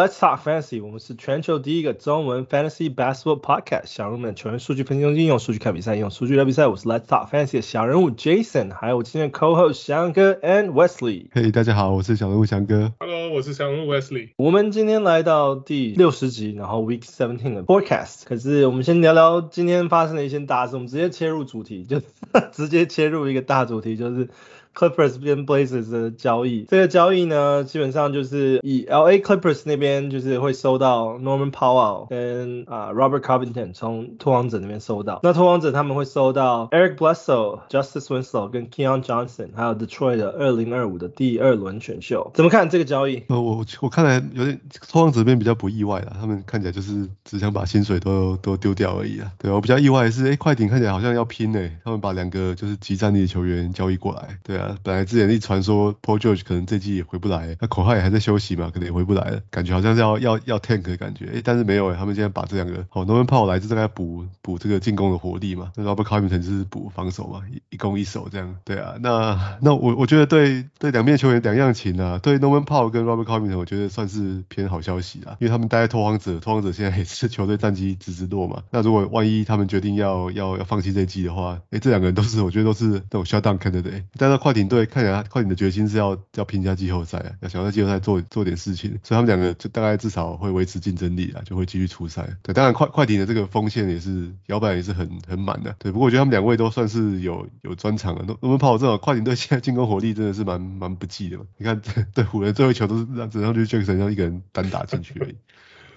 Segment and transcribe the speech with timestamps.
[0.00, 0.82] Let's talk fantasy。
[0.82, 3.82] 我们是全球第一个中文 fantasy basketball podcast。
[3.84, 6.66] 小人物们球员数据分析中心，用数据看比赛，用数据聊比赛。
[6.66, 11.28] 我是 Let's talk fantasy 的小人物 Jason，还有我今天的 co-host 翔哥 and Wesley。
[11.34, 12.94] Hey，大家好，我是小人物翔哥。
[12.98, 14.30] Hello，我是小人物 Wesley。
[14.38, 18.22] 我们今天来到第六十集，然后 Week Seventeen 的 forecast。
[18.24, 22.00] 可是我们先聊聊今天发生的一些大事，我们直接切入主题，就
[22.52, 24.30] 直接切入一个大主题，就是。
[24.74, 38.48] Clippers 跟 Blazers 的交易，这个交易呢，基本上就是以 LA Clippers 那边就是会收到 Norman Powell 跟啊 Robert Covington 从拓荒者那边收到，那拓荒者他们会收到 Eric Bledsoe、Justice Winslow
[38.48, 43.22] 跟 Keon Johnson，还有 Detroit 的二零二五的第二轮选秀，怎么看这个交易？
[43.28, 49.30] 呃，我我看来有点拓荒者这边比较不意外啦，他们看起来就是只想把薪水都都丢掉而已啊。
[49.38, 72.74] 对，我比较意外的是，哎，快艇看起来好像要拼诶，他们把两个就是集战力的球员交易过来，对本来之前一传说 Paul George 可能这季也回不来，那口号也还在休息嘛，可能也回不来了，感觉好像是要要要 tank 的感觉，诶、但是没有诶，他们现在把这两个好 Norman p o w 来，就大概补补这个进攻的火力嘛，那 Robert Covington 就是补防守嘛，一攻一守这样，对啊，那那我我觉得对对两边球员两样情啊，对 Norman p
[72.74, 92.28] o w 跟 Robert Covington 我觉得算是偏好消息啊，因为他们待在拓荒者，拓荒者现在也是球队战绩直直落嘛，那如果万一他们决定要要要放弃这季的话，诶、欸，这两个人都是我觉得都是那种 shutdown 看的对但是快快艇队看起来快艇的决心是要要拼下季后赛啊，要想要在季后赛做做点事情，所以他们两个就大概至少会维持竞争力啊，就会继续出赛。
[92.42, 95.72] 对，当然快快艇的这个锋线也是摇摆也是很很满的。
[95.78, 98.24] 对，不过我觉得他们两位都算是有有专长的。
[98.26, 101.44] 那我们跑这种快艇队现在进攻火力真的是蛮蛮不济的嘛。
[101.56, 101.80] 你看
[102.12, 105.36] 对湖人最后一球都是让只让就是 Jackson 让一个人单打进去而已。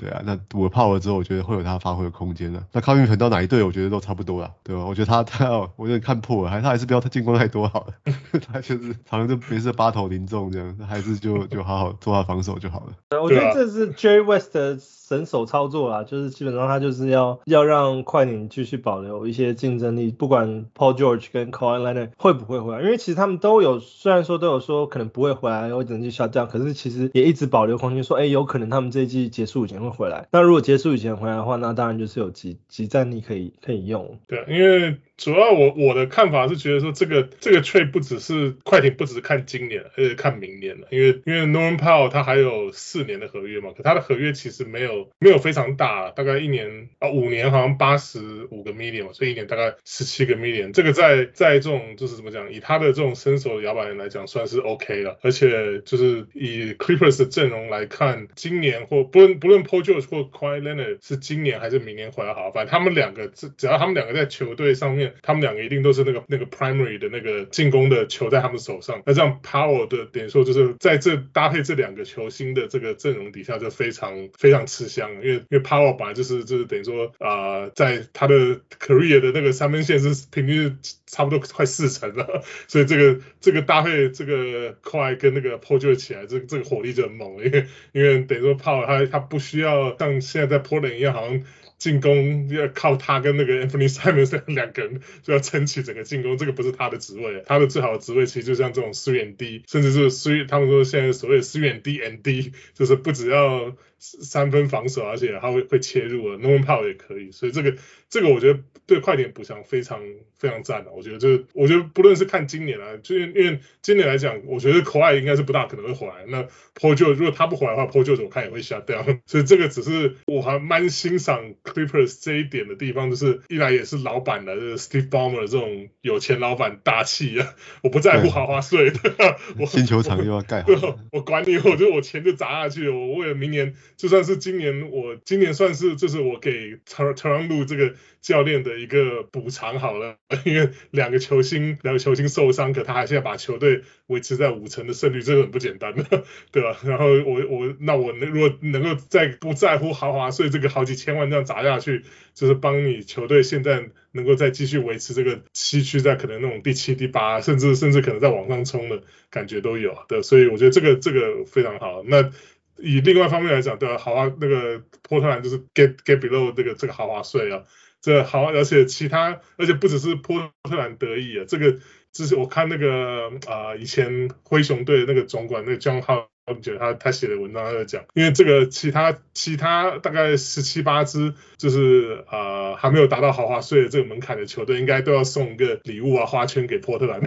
[0.04, 2.62] 对啊，那我泡了之后，我觉得会有他发挥的空间的。
[2.74, 4.84] 那康运腾到哪一队，我觉得都差不多了，对吧？
[4.84, 7.94] 我觉得他他要，我有点看破了，还他还是不要他进攻太多好了。
[8.52, 13.22] 他就是好像就没事八投零中这样，还是就就好好做他防守就好了。
[13.22, 14.78] 我觉得这是 Jerry West 的
[15.14, 30.28] 神手操作啦，就是基本上他就是要要让快艇继续保留一些竞争力，不管 Paul George 跟 Kawhi Leonard 会不会回来，因为其实他们都有，虽然说都有说可能不会回来，或者能去下降，可是其实也一直保留空间，说哎有可能他们这一季结束以前会回来。
[30.32, 34.18] 那如果结束以前回来的话，那当然就是有集集战力可以可以用。
[34.28, 34.98] 对，因为。
[35.24, 40.88] 主要我我的看法是觉得说这个这个 trade 不只是快艇，不只是看今年，而且看明年了。
[40.92, 48.20] 因为因为 Norman Powell 他还有四年的合约嘛，可他的合约其实没有没有非常大，大概一年啊五年好像八十
[48.52, 50.74] 五个 million 嘛，所以一年大概十七个 million。
[50.74, 55.18] 这个在在这种就是怎么讲，以他的这种身手的摇摆人来讲，算是 OK 了。
[55.22, 65.13] 而且就是以 Clippers 的阵容来看，今年或不论不论 Paul George 或 Kawhi Leonard 是今年还是明年回来好，反正他们两个只只要他们两个在球队上面。
[65.22, 91.44] 他们两个一定都是那个那个 primary 的那个进攻的球在他们手上，那这样 Powell 的点说就是在这搭配这两个球星的这个阵容底下就非常非常吃香，因为因为 Power 本来就是就是等于说啊、在他的 career 的那个三分线是平均差不多快四成了， 所以这个这个搭配这个快跟那个 Paul 就会起来，这个这个火力就很猛，因为因为等于说 Power 他他不需要像现在在 Portland 一样好像。
[91.84, 107.76] 进攻要靠他跟那个 Anthony Simons 两个人就要撑起整个进攻，这个不是他的职位，他的最好的职位其实就像这种 3and 甚至是四他们说现在所谓 3and D and D，就是不只要三分防守，而且他会会切入了，Norman Powell 也可以，所以这个
[108.10, 110.02] 这个我觉得对快点补强非常
[110.38, 116.44] 非常赞的，我觉得就是我觉得不论是看今年啊，就因为今年来讲，我觉得 Kawhi 应该是不大可能会回来，那
[116.76, 129.00] Paul 如果他不回来的话，Paul 我看也会 shut down，所以这个只是我还蛮欣赏 Clippers 这一点的地方，就是一来也是老板的，就是 Steve Ballmer 这种有钱老板大气啊，我不在乎豪华税的，
[129.58, 133.74] 我新球场又要盖好， 我管你，我就我钱就砸下去，我为了明年。
[133.98, 146.04] 就算是今年，我今年算是就是我给特特朗普这个教练的一个补偿好了， 因为两个球星两个球星受伤，可他还是要把球队维持在五成的胜率，这个很不简单的，
[146.52, 146.78] 对吧？
[146.86, 152.04] 然后我我那我能如果能够在不在乎豪华税这个好几千万这样砸下去，
[152.34, 162.04] 就是帮你球队现在能够再继续维持这个西区在可能那种第七第八，甚至甚至可能在往上冲的感觉都有的，所以我觉得这个这个非常好。
[162.06, 162.32] 那
[162.78, 163.98] 以另外一方面来讲，对吧？
[163.98, 167.64] 豪华那个波特兰就是 get get below 这个这个豪华税啊，
[168.02, 171.80] 这好，而且其他，而且不只是波特兰得意啊，这个
[172.12, 176.02] 就是我看那个啊、以前灰熊队那个总管那个 John
[176.46, 187.22] 我觉得他他写的文章他在讲，因为这个其他其他大概十七八支，就是呃还没有达到豪华税的这个门槛的球队，应该都要送一个礼物啊花圈给波特兰，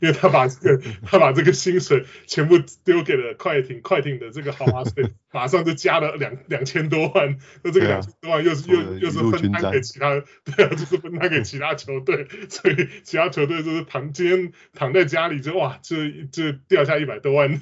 [0.00, 15.96] 因为他把这个他把这个薪水全部丢给了快艇，快艇的这个豪华税马上就加了两两千多万，那这个两千多万又是、又又是分摊给其他，对啊，就是分摊给其他球队，所以其他球队就是躺今天躺在家里就哇，就
[16.32, 17.60] 就掉下一百多万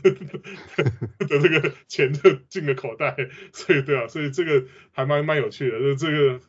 [1.18, 3.16] 的这个钱就进了口袋，
[3.52, 6.40] 所以对啊，所以这个还蛮蛮有趣的，就这个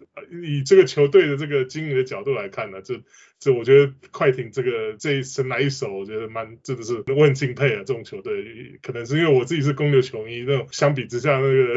[0.43, 3.01] 以这个球队的这个经营的角度来看呢，就。
[3.39, 11.75] 这我觉得快艇这个这一神来一手，我觉得蛮真的是我很敬佩啊，这种球队，可能是因为我自己是公牛球迷，那种相比之下那个，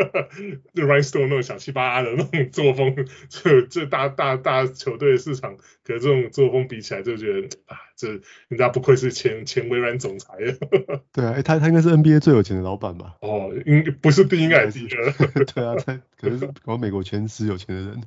[0.72, 8.08] 就 Rhinestone 那种小气巴拉的那种作风，这这大大大球队市场，跟这种作风比起来，就觉得啊，这
[8.48, 10.98] 人家不愧是前前微软总裁啊。
[11.12, 13.16] 对啊，哎，他他应该是 NBA 最有钱的老板吧？
[13.20, 15.12] 哦，应不是第一，应该是第二。
[15.54, 18.02] 对啊，他可能是搞美国前十有钱的人。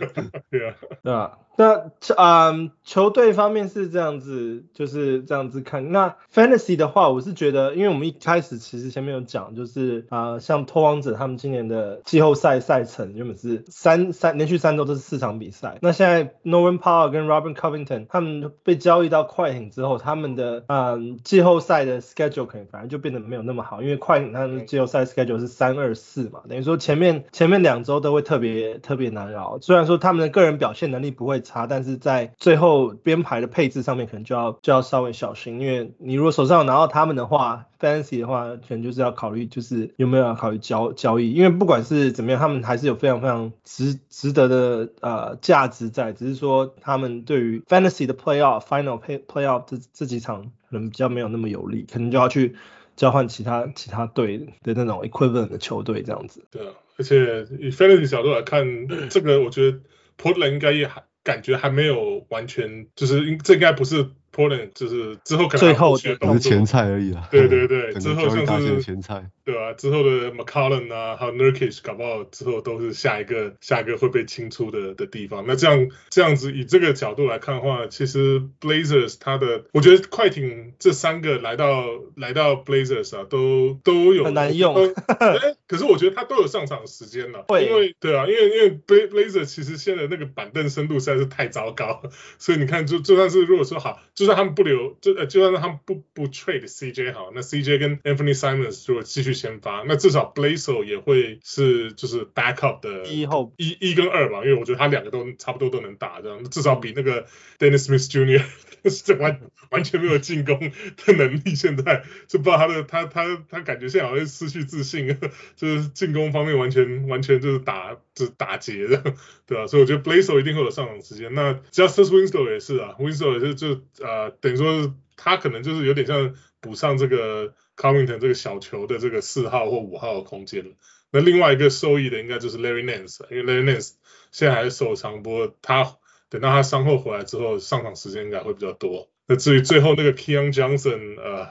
[0.50, 1.38] 对啊，对啊。
[1.56, 5.92] 那啊、嗯，球队方面是这样子，就是这样子看。
[5.92, 15.76] 那 Fantasy 的话，我是觉得，因为我们一开始其实前面有讲，就是啊、呃，像拓荒者他们今年的季后赛赛程原本是三三连续三周都是四场比赛。
[15.82, 29.58] 那现在 Norman Powell 跟 Robert Covington 他们被交易到快艇之后，他们的嗯季后赛的 schedule 可能反而就变得没有那么好，因为快艇他们的季后赛 schedule 是三二四嘛，等于说前面前面两周都会特别特别难熬。
[29.60, 31.40] 虽然说他们的个人表现能力不会。
[31.42, 52.56] 差，但是在最后编排的配置上面，可能就要就要稍微小心，因为你如果手上有拿到他们的话，Fantasy 的话，可能就是要考虑，就是有没有要考虑交交易，因为不管是怎么样，他们还是有非常非常值值得的呃价值在，只是说他们对于 Fantasy 的 Playoff Final Play Playoff 这这几场可能比较没有那么有利，可能就要去
[52.96, 56.44] 交换其他其他队的那种 Equivalent 的球队这样子。
[56.50, 59.80] 对啊，而且以 Fantasy 角度来看，这个我觉得
[60.16, 61.02] Portland 应该也还。
[61.22, 64.08] 感觉还没有完全，就是应这应该不是。
[64.40, 67.28] Portland 就是之后可能最后的不是前菜而已啊。
[67.30, 75.44] 对对对， 之后像是前菜，对啊，之后的 McCollum 啊，还有 Nurkic 搞不好之后都是下一个下一个会被清出的的地方。
[75.46, 81.84] 那这样这样子以这个角度来看的话，其实 Blazers 他的，我觉得快艇这三个来到
[82.16, 84.74] 来到 Blazers 啊，都都有很难用。
[84.74, 85.36] 哎，
[85.68, 88.78] 可是我觉得他都有上场时间了，因为对啊，因为因为
[89.08, 92.02] Blazers 其实现在那个板凳深度实在是太糟糕，
[92.38, 94.00] 所以你看就就算是如果说好。
[94.14, 107.26] 就算他们不留，就呃，就算他们不不 trade CJ 好，那 CJ 跟 Anthony Simons 如果继续先发，那至少 Bledsoe 也会是就是 backup 的一后一一跟二吧，因为我觉得他两个都差不多都能打这样，至少比那个
[107.58, 108.42] Dennis Smith Jr.
[108.88, 109.40] 是完
[109.70, 115.18] 完全没有进攻的能力，现在就不知道他的他他他感觉现在好像失去自信，
[115.56, 119.14] 就是进攻方面完全完全就是打就是打结的，
[119.46, 119.66] 对吧？
[119.66, 121.34] 所以我觉得 Bledsoe 一定会有上场时间。
[121.34, 130.74] 那 Justice Winslow 也是啊，Winslow 也是就呃等于说他可能就是有点像补上这个 Covington 这个小球的这个四号或五号的空间。
[131.12, 133.92] 那另外一个受益的应该就是 Larry Nance，因为 Larry Nance
[134.30, 135.96] 现在还是受伤，不过他。
[136.30, 139.10] 等到他伤后回来之后，上场时间应该会比较多。
[139.26, 141.50] 那至于最后那个 Keon Johnson，呃，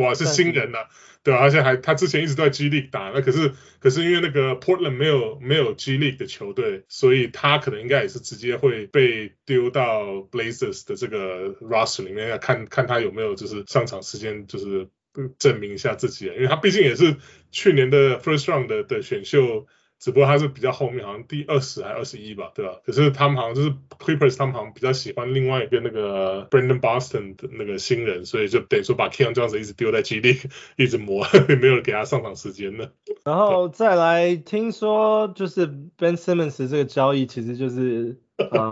[0.00, 0.88] 哇，是新人呐、啊，
[1.22, 1.40] 对吧？
[1.40, 14.88] 而且还他之前一直都在 G League 打，那可是可是因为那个 Portland 没有没有 G League 的球队，所以他可能应该也是直接会被丢到 Blazers 的这个 roster 里面，要看看他有没有就是上场时间，就是
[15.38, 16.26] 证明一下自己。
[16.26, 17.16] 因为他毕竟也是
[17.50, 19.66] 去年的 First Round 的的选秀。
[20.00, 22.80] 只不过他是比较后面，好像第二十还二十一吧，对吧？
[22.84, 30.40] 可是他们好像就是 Clippers，他们好像比较喜欢另外一个那个 Brandon Boston 的那个新人，所以就等于说把 Keon 这样子一直丢在基地，
[30.76, 31.26] 一直磨，
[31.60, 32.90] 没有给他上场时间的。
[33.24, 35.66] 然后再来听说就是
[35.96, 38.18] Ben Simmons 这个交易其实就是。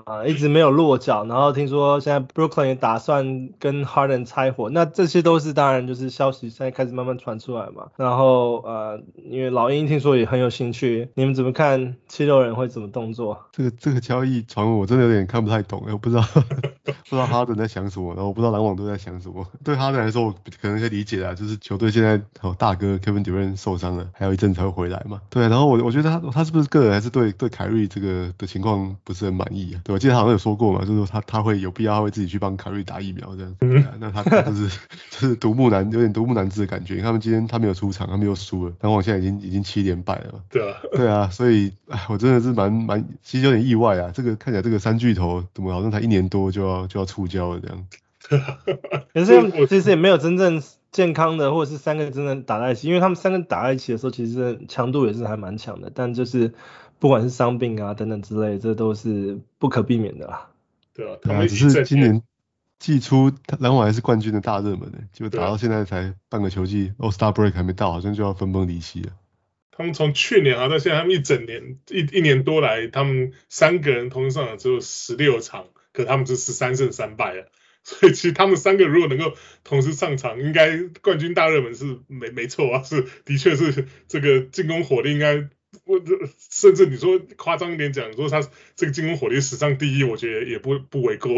[0.04, 7.86] 啊，一直没有落脚，然后听说现在 Brooklyn 也打算跟 Harden 拆伙，那这些都是当然就是消息现在开始慢慢传出来嘛。
[7.96, 13.38] 然后呃，因为老鹰听说也很有兴趣，你们怎么看七六人会怎么动作？
[13.52, 16.22] 这个这个交易传闻我真的有点看不太懂，哎我不知道
[17.08, 19.46] 不知道 Harden 在想什么，然后我不知道篮网都在想什么。
[19.64, 25.20] 对 Harden 来说，我可能可以理解啊，就是球队现在哦大哥 Kevin Durant 受伤了，还有一阵才会回来嘛。
[25.30, 29.57] 对，然后我我觉得他他是不是个人还是对对凯瑞这个的情况不是很满意？
[29.84, 33.56] 对，我记得他好像有说过嘛，就是说他他会有必要，他会自己去帮卡瑞打疫苗这样子。
[33.60, 34.78] 对啊，那他他就是
[35.10, 37.00] 就是独木难，有点独木难支的感觉。
[37.00, 40.42] 他们今天他没有出场，他们又输了，篮网现在已经已经七连败了。
[40.50, 44.10] 对啊，对啊，所以哎，我真的是蛮蛮，其实有点意外啊。
[44.14, 47.86] 这个看起来这个三巨头怎么好像才一年多就要就要触礁了这样。
[49.14, 50.62] 可是其实也没有真正
[50.92, 56.52] 健康的，或者是三个真正打在一起，因为他们三个打在一起的时候，其实强度也是还蛮强的，但就是。
[56.98, 60.50] 不管是伤病啊等等之类，这都是不可避免的啦。
[60.92, 62.22] 对啊，他们只是今年
[62.78, 69.12] 季初篮网还是冠军的大热门呢，就打到现在才半个球季，All Star Break 还没到，好像就要分崩离析了。
[69.70, 77.46] 他们从去年啊到现在，他们一整年一一年多来，他们三个人同时上场只有十六场，可他们是十三胜三败啊。
[77.84, 85.48] 所以其实他们三个如果能够同时上场，应该冠军大热门是没没错啊，是的确是这个进攻火力应该。
[85.84, 86.14] 我这
[86.50, 88.40] 甚至你说夸张一点讲，说他
[88.74, 91.34] 这个进攻火力史上第一，我觉得也不不为过，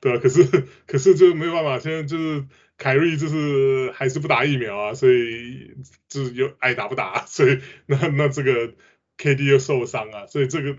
[0.00, 0.18] 对吧？
[0.18, 0.44] 可是
[0.86, 2.44] 可是就没有办法，现在就是
[2.76, 5.76] 凯瑞就是还是不打疫苗啊，所以
[6.08, 8.74] 就是又爱打不打，所以那那这个
[9.18, 10.76] KD 又受伤啊，所以这个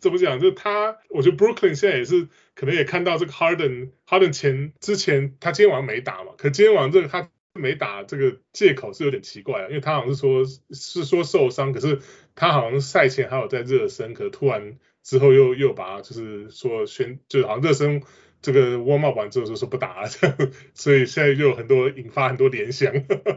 [0.00, 0.40] 怎么讲？
[0.40, 7.30] 就他，我觉得 Brooklyn 现在也是可能也看到这个 Harden，Harden 前之前他今天晚上没打嘛，可今天晚上这个他。
[7.56, 12.00] 没打这个借口是有点奇怪啊，因为他好像是说，是说受伤，可是
[12.34, 18.02] 他好像赛前还有在热身，可是突然之后又又把就是说宣，就是好像热身
[18.42, 20.08] 这个 warm up 完之后就说不打了，
[20.74, 22.92] 所以现在又有很多引发很多联想，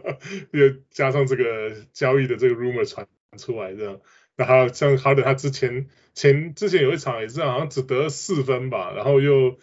[0.52, 3.08] 又加上这个交易的这个 rumor 传
[3.38, 4.00] 出来这样，
[4.36, 9.58] 然后像 Harden 他之前前之前有一场也是好像只得四分吧，然后又。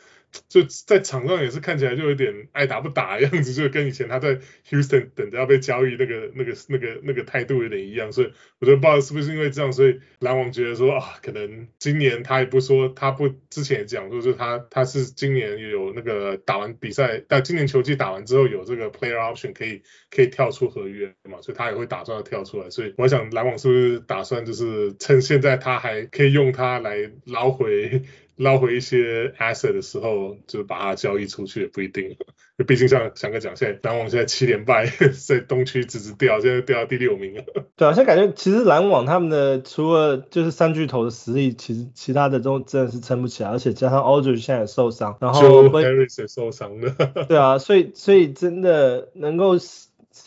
[0.48, 4.38] 就在场上也是看起来就有点爱打不打的样子，就跟以前他在
[4.68, 28.02] Houston 等着要被交易那个那个那个那个态度有点一样，所以我觉得不知道是不是因为这样，所以篮网觉得说啊，可能今年他也不说他不之前也讲说，就他他是今年有那个打完比赛，但今年球季打完之后有这个 player option 可以可以跳出合约嘛，所以他也会打算要跳出来，所以我想篮网是不是打算就是趁现在他还可以用他来捞回。
[28.36, 32.16] 捞回一些 asset 的时候，就把它交易出去也不一定，
[32.66, 34.86] 毕竟像翔哥讲，现在篮网现在七连败，
[35.26, 37.44] 在东区直直掉，现在掉到第六名了。
[37.76, 46.94] 对啊，现在感觉其实篮网他们的除了就是三巨头的实力，其实其他的都真的是撑不起来，而且加上 Aldridge 现在也受伤，然后 Harris 也受伤了。
[47.28, 49.56] 对啊，所以所以真的能够。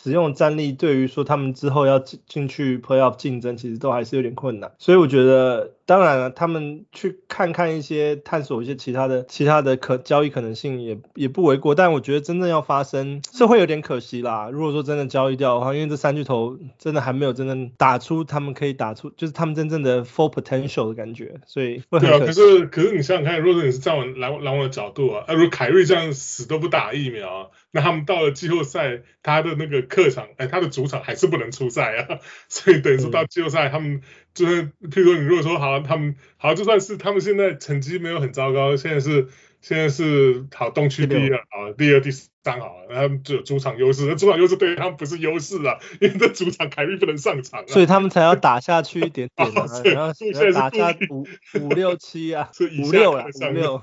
[0.02, 4.72] 使用战力对于说他们之后要进进去 playoff 竞争，其实都还是有点困难。
[4.78, 11.74] 所以我觉得，当然了，他们去看看一些探索一些其他的其他的可交易可能性也也不为过。
[11.74, 14.48] 但我觉得真正要发生是会有点可惜啦。
[14.50, 21.82] 如果说真的交易掉的话，因为这三巨头真的还没有真正打出他们可以打出就是他们真正的 full potential 的感觉，所以。
[21.90, 27.46] 对啊，可是可是你想想看，如果你是站稳篮篮网的角度啊，如果凯瑞这样死都不打疫苗啊。
[27.72, 34.02] 那他们到了季后赛，他的那个客场，哎，他的主场还是不能出赛啊， 所以等于说到季后赛，他们
[34.34, 39.28] 就是，譬如说你如果说好，他们好，就算是他们现在成绩没有很糟糕，现在是。
[39.60, 51.26] 现在是好东区第二啊，第二、第三好，然后就主场优势，那 主场优势对于他们不是优势啊， 因为这主场凯瑞不能上场啊，所以他们才要打下去一点点啊， 然后现在打下五
[51.60, 52.50] 五六七啊，
[52.82, 53.82] 五六了五六，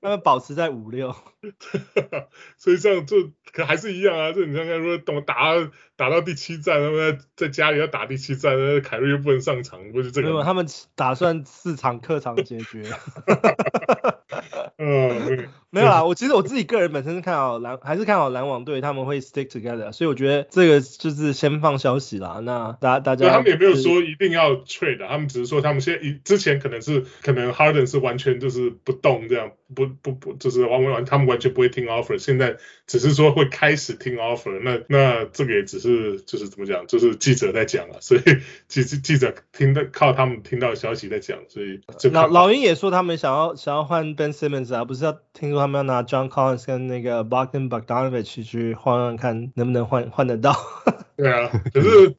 [0.00, 1.14] 他们保持在五六，
[2.56, 5.52] 所以这样就可还是一样啊，就你刚刚说等打
[5.96, 10.28] 打到第七站，他们在家里要打第七站，那凯瑞又不能上场，不是这个？
[10.30, 12.82] 没有，他们打算四场客场解决。
[14.78, 22.40] 嗯，没有啦， 我其实我自己个人本身是看好篮，还是看好篮网队他们会 stick together，所以我觉得这个就是先放消息啦。
[22.42, 32.56] 那大家大家，他们也没有说一定要 trade，他们只是说他们现之前可能是可能 Harden 是完全就是不动这样，不不不就是完完他们完全不会听 offer，现在
[32.86, 38.20] 只是说会开始听 offer，那那这个也只是就是怎么讲，就是记者在讲啊， 所以
[38.68, 44.74] 记记者听到靠他们听到的消息在讲，所以老老鹰也说他们想要想要换 Ben Simmons。
[44.74, 50.54] 啊不是要听说他们要拿 John Collins 跟那个 Bogdan Bogdanovic 去换换看能不能换换得到。
[51.18, 52.14] 对啊，可是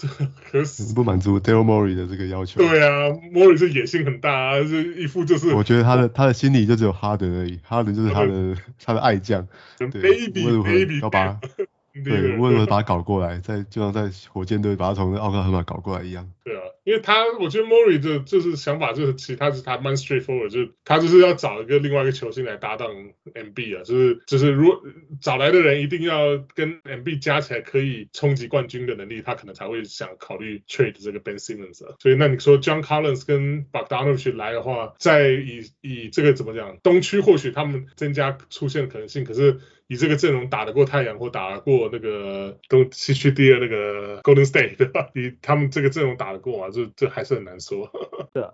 [0.51, 2.60] 可是不满足 Daryl Morey 的这个要求。
[2.60, 5.53] 对啊，Morey 是野心很大啊，就一副就是。
[5.53, 9.48] 我觉得他的他的心里就只有哈登而已，哈登就是他的、嗯、他的爱将。
[9.77, 10.27] Baby
[10.62, 11.39] Baby 要把。
[12.03, 16.29] 对，为了把他搞过来，在就像在火箭队把他从奥克拉荷马搞过来一样。
[16.44, 22.89] 对啊，因为他我觉得 Morey 的就是想法就是其他是他蛮 straightforward，就是他就是要找一个另外一个球星来搭档
[23.34, 24.82] MB 啊，就是就是如果
[25.22, 31.96] 找来的人一定要跟 MB 加起来可以冲击冠军的能力，他可能才会想考虑 trade 这个 Ben Simmons 啊。
[32.00, 39.60] 所以那你说 John Collins 跟 Bogdanovic 来的话，在以以这个怎么讲，东区或许他们增加出现的可能性，可是。
[39.89, 45.10] 以这个阵容打得过太阳或打得过那个东西区第二那个 Golden State 对吧？
[45.15, 46.72] 以他们这个阵容打得过吗？
[46.72, 47.89] 这这还是很难说。
[48.31, 48.51] 对啊，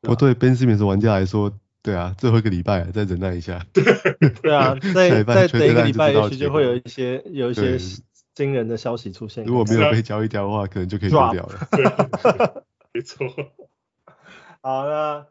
[0.00, 1.52] 不过对 Ben Simmons 玩家来说，
[1.82, 3.66] 对啊，最后一个礼拜再忍耐一下。
[3.74, 7.76] 对啊，再再 等一个礼拜，也许就会有一些有一些
[8.36, 9.42] 惊人的消息出现。
[9.44, 11.68] 如果没有被交易掉的话，可能就可以丢掉了。
[11.72, 11.84] 对，
[12.94, 13.26] 没错。
[14.62, 15.26] 好，那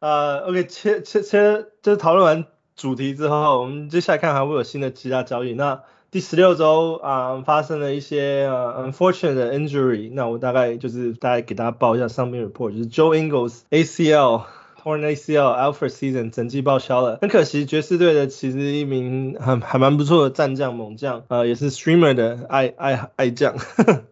[0.00, 2.46] 呃，OK，切切切，就是讨论完。
[2.78, 5.52] 主题之后，我们接下来看还会有新的其他交易。
[5.52, 14.44] 那第十六周啊发生了一些呃 unfortunate injury，那我大概就是大概给大家报一下上面 report，就是 Joe Ingles ACL。
[14.82, 17.66] Torn ACL out for season，整季报销了，很可惜。
[17.66, 23.54] 爵士队的其实一名很还蛮不错的战将猛将，呃，也是 streamer 的爱爱爱将，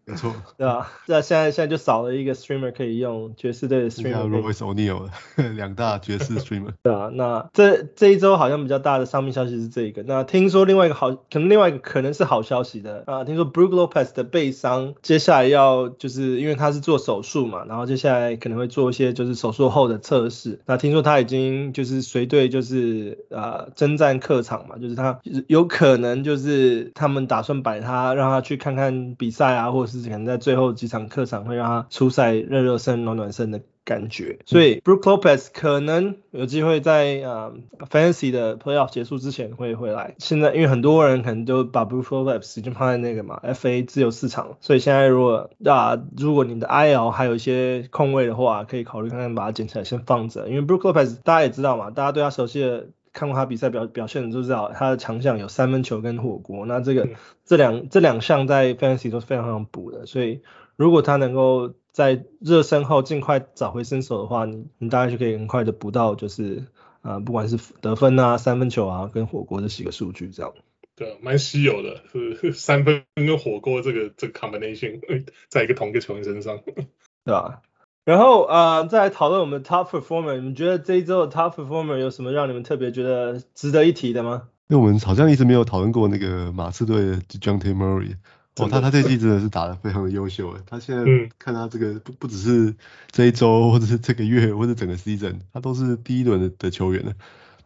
[0.04, 0.90] 没错，对吧？
[1.06, 4.26] 那现在现在就少了一个 streamer 可以用，爵士队的 streamer。
[4.26, 5.08] Royce O'Neal
[5.54, 6.72] 两大爵士 streamer。
[6.82, 10.02] 对啊，那这这一周好像比较大的伤病消息是这一个。
[10.02, 20.55] 那听说另外一个好，可能另外一个可能是好消息的啊，听说 Brook Lopez 的背伤，接下来要就是因为他是做手术嘛，然后接下来可能会做一些就是手术后的测试。
[20.64, 33.60] 那听说他已经就是随队就是呃征战客场嘛，就是他有可能就是他们打算摆他让他去看看比赛啊，或者是可能在最后几场客场会让他出赛热热身暖暖身的。
[33.86, 37.54] 感觉，所以 Brook Lopez 可能有机会在呃
[37.88, 40.16] Fantasy 的 Playoff 结束之前会回来。
[40.18, 50.48] 现在因为很多人可能都把 Brook Lopez 已经放在那个嘛 FA 自由市场，所以现在如果啊如果你的 IL 还有一些空位的话，可以考虑看看把它捡起来先放着。
[50.48, 56.66] 因为 Brook Lopez 大家也知道嘛，大家对他熟悉的看过他比赛表表现的都知道，他的强项有三分球跟火锅。
[56.66, 57.08] 那这个
[57.44, 60.42] 这两这两项在 Fantasy 都是非常非常补的，所以
[60.74, 66.66] 如果他能够在热身后尽快找回身手的话，你你大概就可以很快的补到，就是
[67.00, 70.52] 啊、呃，不管是得分啊、三分球啊、跟火锅这几个数据这样。
[70.94, 75.00] 对，蛮稀有的，是 三分跟火锅这个这个 combination
[75.48, 76.60] 在一个同一个球员身上，
[77.24, 77.62] 对吧？
[78.04, 84.48] 然后啊、呃，再来讨论我们的 top performer，你们觉得这一周的 top performer 有什么让你们特别觉得值得一提的吗？
[84.68, 88.16] 因为我们好像一直没有讨论过那个马刺队的 Dejounte Murray。
[88.56, 91.04] 哦，他他这季真的是打得非常的优秀诶，他现在
[91.38, 92.74] 看他这个不不只是
[93.10, 97.12] 这一周或者是这个月或者整个 season，他都是第一轮的的球员了。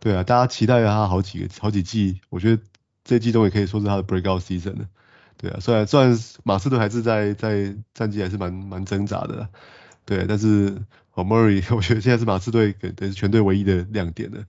[0.00, 2.62] 对啊，大家期待了他好几个好几季，我觉得
[3.04, 4.86] 这季中也可以说是他的 breakout season 了。
[5.36, 9.48] 对啊，虽然虽然马刺队还是在在战绩还是蛮蛮挣扎的，
[10.04, 10.76] 对，但是
[11.14, 14.42] 哦 Murray 我觉得现在是马刺队等于是全队唯一的亮点了。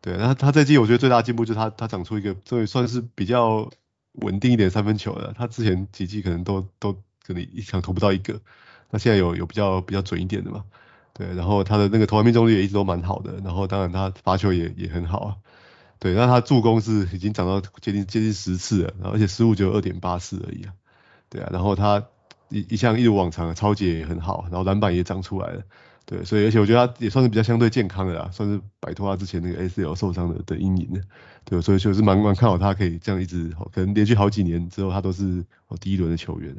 [0.00, 3.70] 对，那他他这季我觉得最大的进步就是他他长出一个，这也算是比较。
[4.16, 6.92] 稳定一点三分球的，他之前几季可能都都
[7.26, 8.40] 可能一场投不到一个，
[8.90, 10.64] 那现在有有比较比较准一点的嘛，
[11.12, 15.36] 对，然后他的那个投篮命中率也一直都蛮好的，然后当然他罚球也也很好啊，
[15.98, 20.72] 对，那他助攻是已经涨到接近接近十次了，然后而且失误只有二点八次而已啊，
[21.28, 22.04] 对啊，然后他
[22.48, 25.62] 一一向一如往常的抄截也很好，然后篮板也长出来了。
[26.06, 31.00] 对，所以而且我觉得他也算是比较相对健康的啦，算是摆脱他之前那个 ACL 受伤的的阴影的。
[31.44, 35.44] 对，所以就是蛮蛮看好他可以这样一直，可能连续好几年之后他都是
[35.80, 36.56] 第一轮的球员。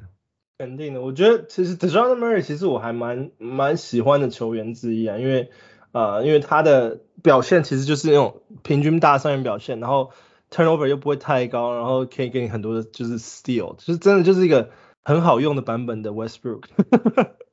[0.58, 5.50] 肯定的，我觉得其实 d e j o n Murray 其实我还蛮蛮喜欢的球员之一啊，因为、
[5.94, 10.12] 呃，因为他的表现其实就是那种平均大三元表现，然后
[10.52, 14.72] turnover 又不会太高，然后可以给你很多的就是 steal，就是真的就是一个
[15.06, 16.64] 很好用的版本的 Westbrook。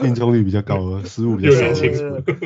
[0.00, 1.72] 命中率比较高了，失误比较少。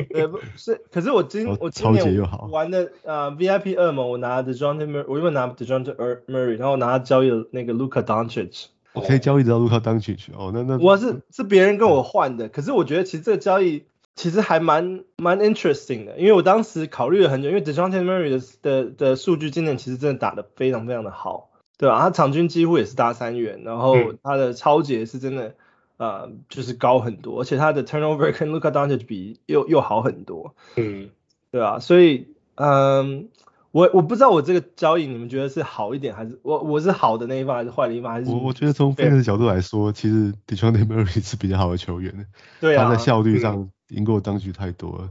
[0.09, 5.95] 对，不是，可是我今我今年玩的啊、呃、VIP 二嘛，我拿的 Dejounte Murray，我因为拿 Dejounte
[6.27, 8.65] Murray，然后拿他交易了那个 Luka Doncic。
[8.93, 13.83] 我可以交易到 Luka Doncic 哦，那那我是是别人跟我换的，可是我觉得其实这个交易
[14.15, 21.99] 其实还蛮蛮 interesting 的，因为我当时考虑了很久，因为 Dejounte Murray 的的的数据今年其实真的打得非常非常的好，对吧？
[21.99, 25.53] 他场均几乎也是大三元，然后他的抄截是真的。
[25.97, 31.09] 呃，就是高很多，而且他的 turnover 跟 Luka Doncic 比又又好很多，嗯，
[31.51, 31.79] 对啊？
[31.79, 33.29] 所以，嗯，
[33.71, 38.11] 我我不知道我这个交易你们觉得是好一点，还是我我是好的那一方，还是坏的一方？
[38.11, 42.27] 还是我我觉得从 fans 的角度来说，其实 Dejounte Murray 是比较好的球员，
[42.59, 45.09] 对啊，他在效率上赢过 Doncic 太多了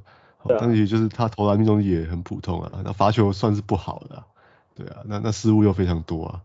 [0.59, 4.23] ，Doncic 就是他投篮命中率也很普通啊，那罚球算是不好的，
[4.75, 6.40] 对啊，那那失误又非常多啊。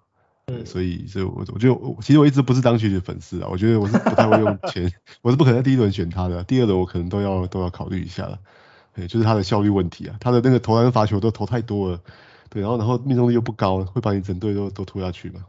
[0.50, 3.48] 对，所以，所以我我觉得，其实我一直不是当曲的粉丝啊。
[3.52, 8.40] 我觉得我是不太会用钱， 我是不可能在第一轮选他的，第二轮我可能都要都要考虑一下了。
[8.96, 12.02] 对，就是他的效率问题啊，他的那个投篮罚球都投太多了，
[12.50, 15.46] 对，然后然后命中率又不高，会把你整队都都拖下去嘛。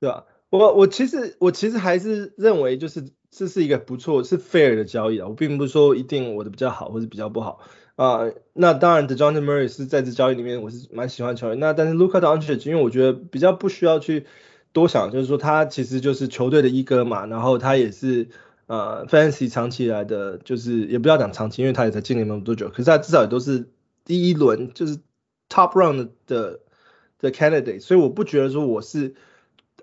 [0.00, 7.60] 对啊，我我其实我其实还是认为就是这是一个不错是 fair 的交易啊，我并不是说一定我的比较好或者比较不好。
[8.02, 11.60] 啊、那当然，Dejounte Murray 是在这交易里面，我是蛮喜欢球员。
[11.60, 14.26] 那但是 Luka Doncic，因为我觉得比较不需要去
[14.72, 18.26] 多想，就是说他其实就是球队的一哥嘛，然后他也是
[18.66, 23.68] 呃 Fantasy 长期来的，就是也不要讲长期，因为他也才进联盟多久，可是他至少也都是
[24.04, 24.96] 第一轮就是
[25.48, 26.58] Top Round 的
[27.20, 29.14] 的 Candidate，所以我不觉得说我是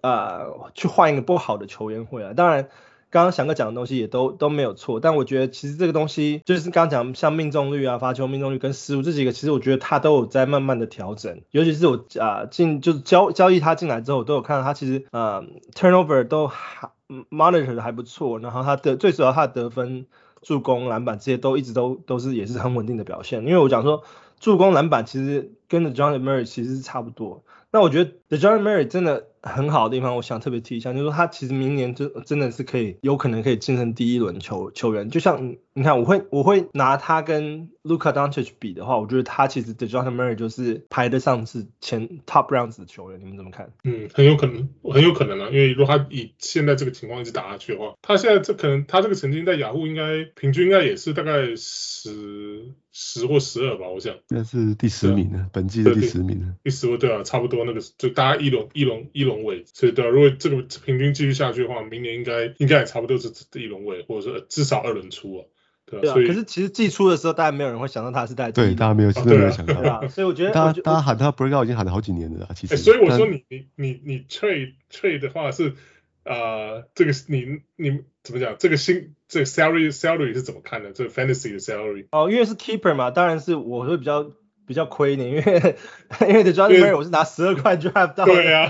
[0.02, 0.42] 啊、
[0.74, 2.34] 去换一个不好的球员回来。
[2.34, 2.68] 当然。
[3.12, 11.42] 刚刚翔哥讲的东西也都都没有错，但我觉得其实这个东西就是刚刚讲像命中率啊、发球命中率跟失误这几个，其实我觉得他都有在慢慢的调整。
[11.52, 15.44] 尤其是我啊进就是交交易他进来之后，都有看到他其实呃
[15.74, 16.90] turnover 都还
[17.32, 20.06] monitor 的还不错，然后他的最主要他的得分、
[20.42, 23.42] 助攻、篮板这些都一直都都是也是很稳定的表现。
[23.42, 24.04] 因为我讲说
[24.40, 27.44] 助攻、篮板其实跟 The John Murray 其实是差不多。
[27.72, 35.10] 那我觉得 The John Murray 真的很好的地方，我想特别提一下，就是说他其实明年就真的是可以，有可能可以晋升第一轮球球员。
[35.10, 43.20] 就像你看，我会我会拿他跟 Luka Doncic 比的话，我觉得他其实 DeJounte Murray 就是排得上是前 top rounds 的球员。
[43.20, 43.72] 你们怎么看？
[43.84, 54.14] 嗯，很有可能，很有可能啊，因为如果他以现在这个情况一直打下去的话，他现在这可能他这个曾经在雅虎应该平均应该也是大概十十或十二吧，我想。
[54.30, 56.56] 应该是第十名呢，本季的第十名呢。
[56.64, 57.64] 第十位对啊，差不多。
[57.64, 65.46] 那个就大家一轮一轮一轮位，所以对啊，如果这个平均继续下去的话，明年应该应该也差不多是第一轮位，或者说至少二轮出啊，
[65.86, 66.14] 对啊。
[66.14, 70.08] 所以，可是其实季初的时候，大家没有人会想到他是在对，大家没有，真的没有想到。
[70.08, 72.76] 所以我觉得大家大家喊他 breakout 已经喊了好几年了，其实。
[72.78, 75.76] 所以我说你你你你 trade trade 的话是
[76.24, 78.56] 啊，这个你你怎么讲？
[78.58, 80.92] 这个新这个 salary salary 是怎么看的？
[80.92, 82.08] 这个 fantasy 的 salary？
[82.12, 84.32] 哦，因为是 keeper 嘛，当然是我会比较。
[84.70, 85.42] 比较亏一点，因为
[86.30, 88.34] 因为 DeJounte Murray 我是拿十二块 draft 到的。
[88.36, 88.70] 对啊，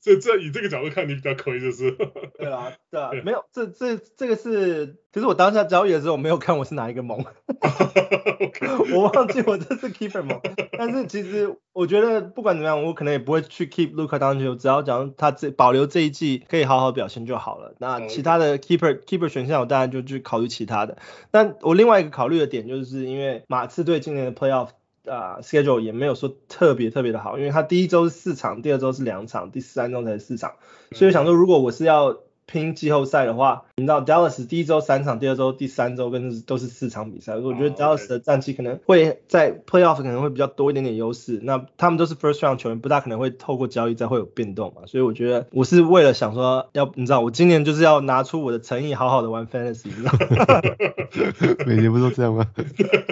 [0.00, 1.90] 这这以这个角度看你比较亏就是。
[2.38, 7.18] 对啊，对啊，没有，这这这个是，其实我当下交易的时候我没有看我是哪一个盟，
[8.94, 10.40] 我忘记我这是 keeper 盟，
[10.78, 17.74] 但是其实我觉得不管怎么样，我可能也不会去 keep Luka Doncic，只要讲他这保留这一季可以好好表现就好了。
[17.80, 20.96] 那其他的 keeper keeper 选项我当然就去考虑其他的。
[21.32, 24.68] 但我另外一个考虑的点就是因为马刺队今年的 playoff。
[25.06, 30.56] 啊、uh，schedule 也没有说特别特别的好，因为他第一周是四场，第二周是两场，第三周才是四场，
[30.92, 32.18] 所以想说如果我是要。
[32.46, 41.40] 拼季后赛的话，你知道 Dallas 第一周三场，第二周第三周跟都是四场比赛，我觉得 Dallas 的战绩可能会在 Playoff 可能会比较多一点点优势。
[41.42, 44.82] 那他们都是 First Round 球员，不大可能会透过交易再会有变动嘛。
[44.86, 50.62] 所以我觉得我是为了想说要，你知道我今年就是要拿出我的诚意，好好的玩 Fantasy，你知道吗？
[51.66, 52.46] 每年不都这样吗？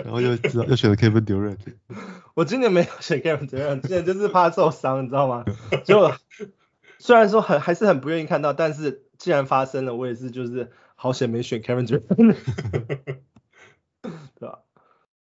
[0.04, 1.56] 然后又知道又选了 Kevin Durant。
[2.34, 5.44] 我今年没有选 Kevin Durant，今年就是怕受伤，你知道吗？
[5.84, 6.12] 就
[6.98, 9.02] 虽然说很还是很不愿意看到，但是。
[9.22, 12.34] 既然发生了，我也是就是好险没选 Kevin Durant，
[14.02, 14.58] 对吧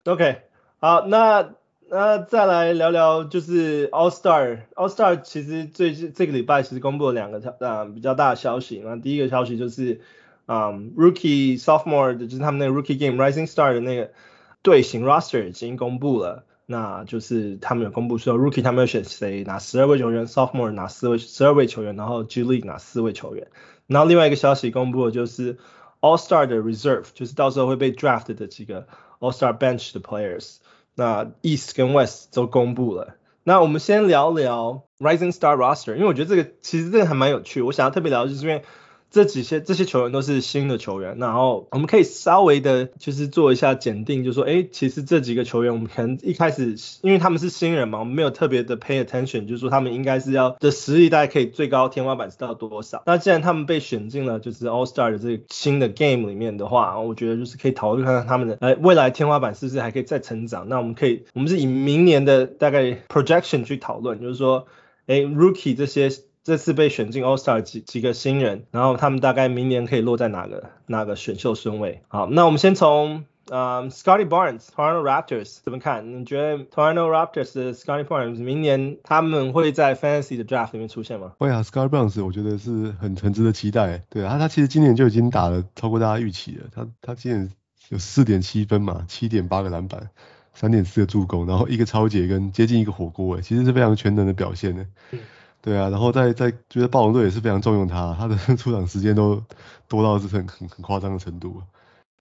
[0.06, 0.44] ？OK，
[0.80, 1.54] 好，那
[1.90, 10.00] 那再来聊聊就是 All Star All Star 其实最近这个礼拜其实公布了两个啊比较大的消息，那第一个消息就是
[10.46, 14.14] 嗯、um, Rookie Sophomore 的就是他们那个 Rookie Game Rising Star 的那个
[14.62, 16.46] 队形 Roster 已经公布了。
[16.72, 23.48] 那就是他们有公布说，Rookie 他们要选谁，拿十二位球员，Sophomore 拿四位十二位球员，然后 G League 拿四位球员。
[23.90, 25.58] 然后另外一个消息公布就是
[26.00, 28.88] All Star 的 Reserve，就是到时候会被 Draft 的几个
[29.20, 30.60] All Star Bench 的 Players。
[30.96, 33.16] 那 East 跟 West 都公布了。
[33.44, 38.64] 那我们先聊聊 Rising Star Roster，因为我觉得这个其实这个还蛮有趣，我想要特别聊就是因为。
[39.12, 53.02] 这几些这些球员都是新的球员，然后我们可以稍微的，就是做一下检定，就说，哎，其实这几个球员，我们可能一开始，因为他们是新人嘛，我们没有特别的 pay attention，就是说他们应该是要的实力大概可以最高天花板是到多少。
[53.08, 60.70] 那既然他们被选进了就是 All Star 的这个新的 game 里面的话，我觉得就是可以讨论看看他们的，哎，未来天花板是不是还可以再成长。
[60.70, 64.68] 那我们可以，我们是以明年的大概 projection 去讨论，就是说，
[65.08, 66.12] 哎，Rookie 这些。
[66.44, 72.02] 这次被选进 All Star 几几个新人，然后他们大概明年可以落在哪个哪个选秀顺位？
[72.08, 76.20] 好，那我们先从呃、um, Scottie Barnes Toronto Raptors 怎么看？
[76.20, 81.34] 你觉得 Toronto Raptors 的 Scottie Barnes 明年他们会在 Fantasy 的 Draft 里面出现吗？
[81.40, 84.04] 会啊，Scottie Barnes 我觉得是很很值得期待。
[84.10, 86.68] 对啊，他他其实今年就已经打了超过大家预期了。
[86.72, 87.50] 他他今年
[87.90, 90.12] 有四点七分嘛，七点八个篮板，
[90.54, 94.86] 三点四个助攻，然后一个超截跟接近一个火锅，哎，其实是非常全能的表现呢。
[95.12, 95.20] 嗯
[95.62, 99.44] 对啊，然后在在觉得暴龙队也是非常重用他，他的 出场时间都
[99.88, 101.62] 多到是很很很夸张的程度。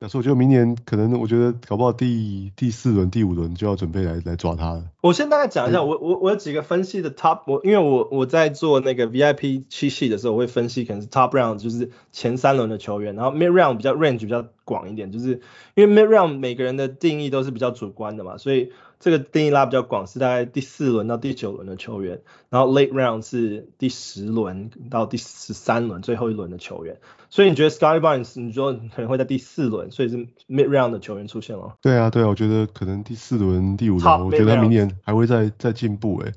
[0.01, 4.85] 所以我觉得明年可能我觉得搞不好第第四轮第五轮就要准备来来抓他了。
[5.01, 15.41] 我先大概讲一下，我我我有几个分析的 top，我因为我我在做那个 VIP 七系的时候，我会分析可能是 top round 就是前三轮的球员，然后 mid round 比较 range 比较广一点，就是
[15.75, 18.73] 因为 mid round 每个人的定义都是比较主观的嘛，所以。
[19.01, 26.99] 这个定义拉比较广，是大概第四轮到第九轮的球员，然后 late round 是第十轮到第十三轮最后一轮的球员。
[27.31, 30.17] 所以你觉得 Scottie Barnes 你说可能会在第四轮，所以是
[30.49, 31.75] mid round 的球员出现了？
[31.83, 36.33] 对啊，对啊，我觉得可能第四轮、第五轮，我觉得他明年还会再再进步诶。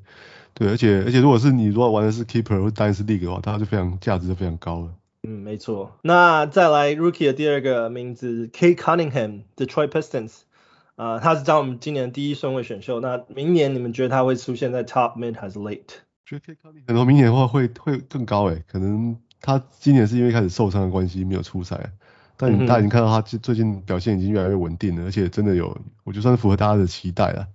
[0.54, 4.88] 对，而且而且如果是你如果玩的是 keeper 或 dynasty league 的话，他就非常价值就非常高了。
[5.22, 5.92] 嗯，没没错。
[6.02, 10.51] 那再来 Rookie 的第二个名字 Cade Cunningham，Detroit Pistons，啊、
[10.96, 13.00] 呃，他是在我们今年第一顺位选秀。
[13.00, 15.80] 那明年你们觉得他会出现在 Top Mid 还是 Late？
[16.24, 21.92] 觉得 Cade Cunningham 可能明年的话会会更高诶，可能他今年是因为开始受伤的关系没有出赛，
[22.36, 27.46] 但你大家已经看到他最近表现已经越来越稳定了，而且真的有，我觉得算是符合大家的期待了。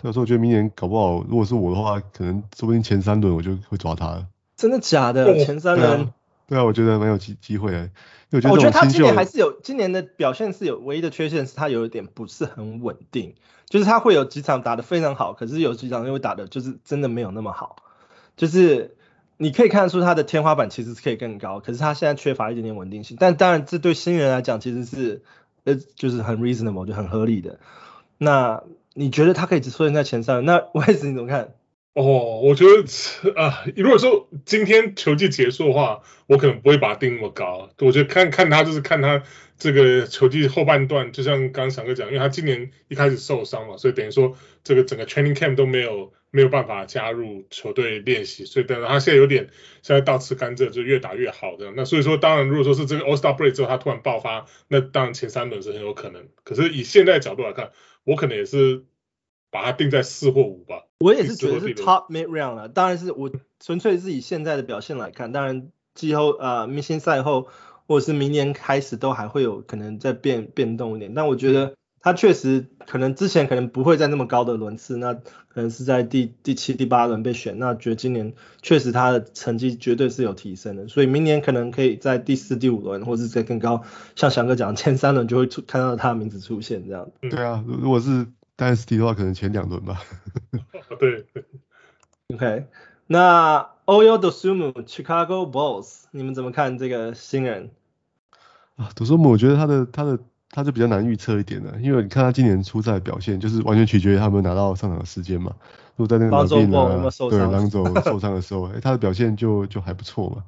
[0.00, 4.26] 所以说我觉得明年搞不好，如果是我的话，可能说不定前三轮我就会抓他了。
[4.56, 5.44] 真的假的？
[5.44, 6.12] 前三轮、哦？
[6.50, 7.78] 对啊，我觉得蛮有机机会的。
[8.32, 13.36] 因为我觉得，我觉得他今年还是有，今年的表现是有唯一的缺陷是他有一点不是很稳定，
[13.68, 17.76] 就是他会有几场打得非常好，可是有几场又会打的就是真的没有那么好。
[18.36, 18.96] 就是
[19.36, 23.16] 你可以看得出他的天花板其实是可以更高，可是他现在缺乏一点点稳定性。
[23.20, 25.22] 但当然这对新人来讲其实是
[25.62, 27.60] 呃就是很 reasonable 就很合理的。
[28.18, 30.44] 那你觉得他可以只出现在前三？
[30.44, 31.54] 那 Wes 你怎么看？
[31.92, 37.68] 哦，我觉得啊，如果说今天球季结束的话，我可能不会把它定那么高。
[37.80, 39.22] 我觉得看看他就是看他
[39.58, 49.48] 这个球季后半段，就像刚刚翔哥讲，因为他今年一开始受伤嘛，所以等于说这个整个 training camp 都没有没有办法加入球队练习，所以等他现在有点
[49.82, 51.72] 现在倒吃甘蔗，就越打越好的。
[51.74, 56.28] 那所以说，当然如果说是这个 All Star Break 之后他突然爆发，那当然前三轮是很有可能。
[56.44, 57.72] 可是以现在角度来看，
[58.04, 58.84] 我可能也是
[59.50, 60.84] 把它定在四或五吧。
[61.00, 67.48] 我也是觉得是 top mid round 了，当然是我纯粹是以现在的表现来看，当然季后呃明星赛后
[67.86, 83.84] 或者是明年开始都还会有可能再变变动一点，但我觉得他确实可能之前可能不会在那么高的轮次，那可能是在第第七、第八轮被选，那觉得今年确实他的成绩绝对是有提升的，所以明年可能可以在第四、第五轮或者是再更高，
[84.16, 87.10] 像翔哥讲前三轮就会出看到他的名字出现这样。
[87.22, 88.26] 对啊，如果是。
[88.60, 90.02] Dynasty 的话，可能前两轮吧。
[91.00, 91.24] 对。
[92.34, 92.66] OK，
[93.06, 97.70] 那 Ayo Dosunmu，Chicago Bulls，你们怎么看这个新人？
[98.76, 100.18] 啊，Dosunmu，我觉得他的他的
[100.50, 105.54] 他就比较难预测一点的，因为你看他今年出赛表现，就是完全取决于他们拿到上场的时间嘛。
[105.96, 110.44] 如果在那个 LaVine 啊，对，朗佐 受伤的时候，哎、欸，他的表现就就还不错嘛。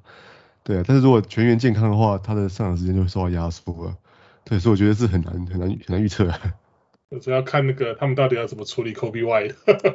[0.63, 3.97] 对啊，但是如果全员健康的话，他的上场时间就会受到压缩了。
[4.45, 6.31] 对，所以我觉得是很难很难很难预测。
[7.21, 9.55] 主要看那个他们到底要怎么处理 Coby White，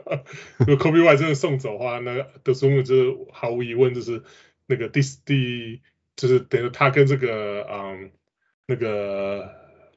[0.66, 4.24] 如果 Coby White 真的送走的话，那个 Dosunmu 就是毫无疑问就是
[4.66, 5.82] 那个第第
[6.16, 8.12] 就是等于他跟这个嗯
[8.66, 9.50] 那个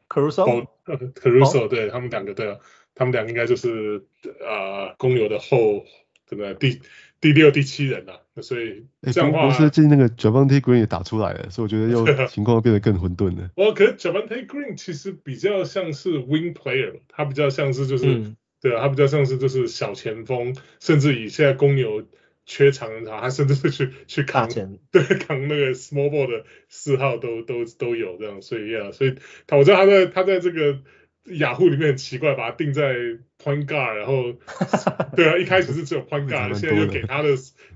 [0.08, 2.58] Caruso Caruso 对他们两个对，
[2.94, 4.04] 他们两个应该就是
[4.40, 5.84] 呃公牛的后
[6.26, 6.80] 这个第。
[7.22, 13.50] 第六、第七人啊，那所以这样的话，公司进那个 Javante Green 也打出来了，所以我觉得又 情况变得更混沌了。
[13.56, 22.04] 哦，可是 Javante Green 其实比较像是 wing player，他比较像是就是、嗯、对啊，他比较像是就是小前锋，甚至以现在公牛
[22.46, 29.16] 缺长人他甚至是去去扛前对扛那个 small ball 的四号都都都有这样，所以呀、啊，所以
[29.46, 30.78] 他我知道他在他在这个。
[31.24, 32.94] 雅虎里面很奇怪，把它定在
[33.38, 34.32] point guard，然后
[35.14, 37.28] 对啊，一开始是只有 point guard， 现在又给他的，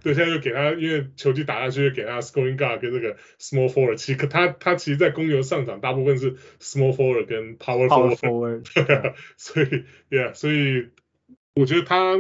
[0.03, 10.89] 对，现在又给他，因为球季打下去，又给他 scoring guard 跟这个 small forward，其实他他其实，在公牛上场大部分是 small forward 跟 power forward，, power forward 对啊，所以，yeah，所以
[11.55, 12.17] 我觉得他，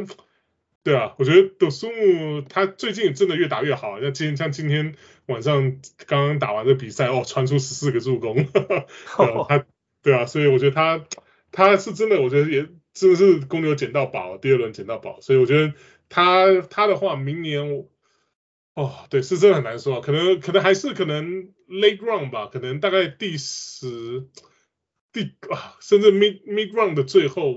[0.82, 4.94] 对啊，我觉得 Dosunmu 他最近真的越打越好，像今像今天
[5.26, 8.46] 晚上刚刚打完的比赛，哦，传出十四个助攻，
[9.48, 9.64] 他。
[10.04, 11.04] 对啊，所以我觉得他
[11.50, 15.72] 他是真的，我觉得也真的是公牛捡到宝，第二轮捡到宝，所以我觉得
[16.10, 17.86] 他他的话，明年
[18.74, 24.28] 哦，对，是真的很难说，可能可能还是可能 late round 吧，可能大概第十
[25.10, 27.54] 第啊，甚至 mid mid round 的最后，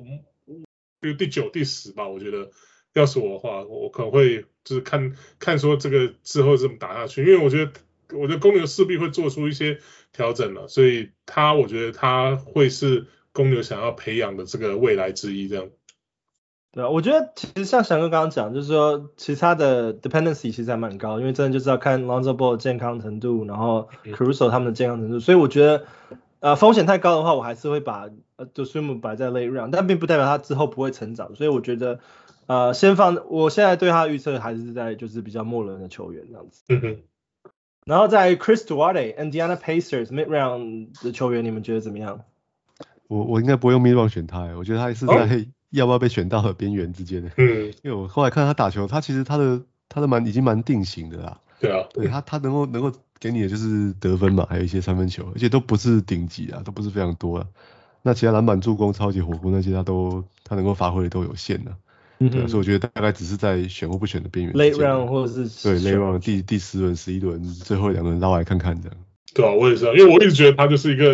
[1.01, 2.49] 比如第九、第十吧，我觉得
[2.93, 7.73] 要是我的话，我可能会就是看看说这个之后怎么打下去，因为我觉得。
[8.13, 9.81] 我觉得公牛势必会做出一些
[10.13, 15.69] 调整了，所以他我觉得他会是公牛想要培养的这个未来之一，这样。
[16.73, 25.85] 对啊，我觉得其实像翔哥刚刚讲，就是说其实他的 dependency 其实还蛮高，因为真的就是要看 Lonzo Ball 的健康程度，然后 Caruso 他们的健康程度，所以我觉得
[26.39, 31.99] 呃风险太高的话，我还是会把呃 Dosunmu 摆在 late round，但并不代表他之后不会成长，所以我觉得
[32.47, 36.63] 呃先放，我现在对他的预测还是在就是比较末轮的球员这样子。
[36.69, 36.97] 嗯哼。
[37.87, 42.19] 然后在 Chris Duarte Indiana Pacers mid round 的球员，你们觉得怎么样？
[43.07, 47.31] 我我应该不会用 mid round 选他，我觉得他是在要不要被选到的边缘之间的。
[47.37, 51.39] 嗯，因为我后来看他打球，他其实他的他的蛮已经蛮定型的啦。
[51.61, 57.47] 对啊，对他他能够能够给你的就是得分嘛，还有一些三分球，而且都不是顶级啊，都不是非常多啊。
[58.01, 61.71] 那其他篮板、助攻、超级火锅那些，他都他能够发挥的都有限的。
[62.19, 64.53] 嗯，对，所以我觉得大概只是在选或不选的边缘。
[64.55, 68.97] Late round 或者是对 Late round 第第十轮、十一轮最后两轮捞来看看这样。
[69.33, 71.13] 对啊，我也是，因为我一直觉得他就是一个，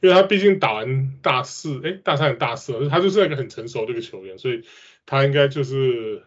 [0.00, 4.62] 因为他毕竟打完大四，哎，大三大四，他就是一个很成熟的一个球员，所以
[5.04, 6.22] 他应该就是，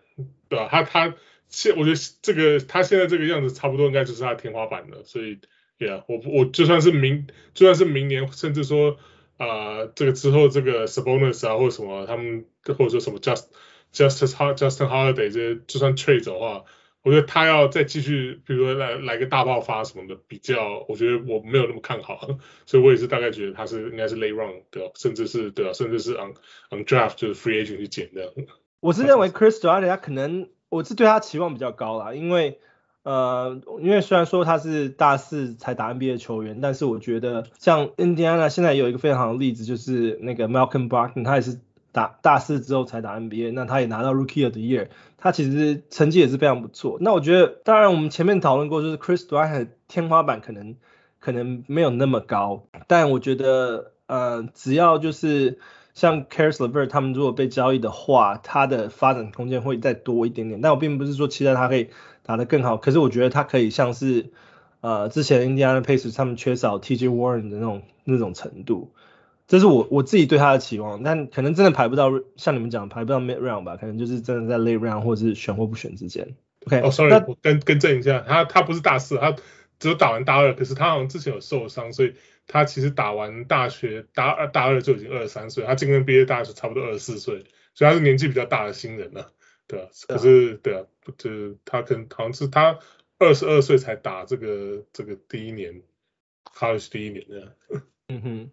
[0.50, 0.68] 对吧？
[0.70, 1.14] 他他
[1.48, 5.38] 现我觉得这个他现在这个样子差不多应该就是他的天花板了，所以
[5.80, 8.98] ，yeah，我我就算是明就算是明年，甚至说
[9.38, 13.46] 啊、呃，这个之后这个 Sabonis 啊或者什么他们或者说什么 Just
[13.94, 16.64] Justice Justin Holiday 这些，就算 trade 走的话。
[17.02, 22.28] 我觉得他要再继续，比如说来来个大爆发什么的，比较我觉得我没有那么看好，
[22.66, 26.34] 所以我也是大概觉得他是应该是 late round 的，甚至是对啊，甚至是 on
[26.72, 28.34] on draft 就是 free agent 去捡的。
[28.82, 32.60] 我是认为 Chris d u a r t 他可能我是对他期望比较高啦，因为
[33.04, 41.62] 呃，因为虽然说他是大四才打 NBA 的球员，但是我觉得像 Indiana 现在有一个非常好的例子，就是那个 Malcolm Brogdon，他也是。
[41.92, 46.98] 打大四之后才打 NBA，那他也拿到 Rookie of the Year，他其实成绩也是非常不错。
[47.02, 50.76] 那我觉得，当然我们前面讨论过，就是 Chris Duarte 天花板可能
[51.20, 55.60] 可能没有那么高，但我觉得呃，只要就是
[55.94, 60.62] 像 c a r i s l e v e r 他们如果被交易的话，他的发展空间会再多一点点。
[60.62, 61.90] 但我并不是说期待他可以
[62.24, 64.32] 打得更好，可是我觉得他可以像是
[64.82, 68.92] 呃之前 Indiana Pacers 他们缺少 TJ Warren 的那种那种程度。
[69.50, 76.36] 这是我我自己对他的期望，但可能真的排不到，像你们讲排不到 mid round 吧，可能就是真的在 late round 或者是选或不选之间。
[76.68, 79.36] OK，哦，sorry，我更更正一下，他他不是大四，他
[79.80, 82.14] 只有打完大二，可是他好像之前有受伤，所以
[82.46, 89.32] 他其实打完大学大二大二就已经二十三岁，他今年毕业大学差不多二十四岁，所以他是年纪比较大的新人了，
[89.66, 90.86] 对啊，可是对啊，
[91.18, 92.78] 就是他可能好像是他
[93.18, 95.82] 二十二岁才打这个这个第一年
[96.56, 97.56] college 第一年的，
[98.10, 98.52] 嗯哼。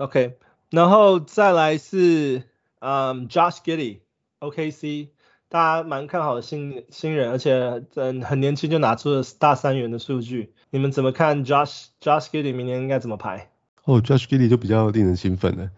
[0.00, 0.38] OK，
[0.70, 2.44] 然后再来是
[2.78, 5.08] 嗯 Josh Giddy，OKC，
[5.50, 10.54] 大家蛮看好的新新人，而且很很年轻就拿出了大三元的数据。
[10.70, 13.50] 你们怎么看 Josh Josh Giddy 明年应该怎么排？
[13.84, 15.70] 哦，Josh Giddy 就比较令人兴奋了。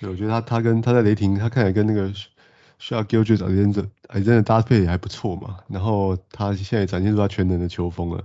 [0.00, 2.08] 对，我觉得他他跟他在雷霆，他看起来跟那个
[2.80, 5.58] Shai Gilgeous-Alexander 还真的搭配也还不错嘛。
[5.68, 8.24] 然后他现在展现出他全能的球风了。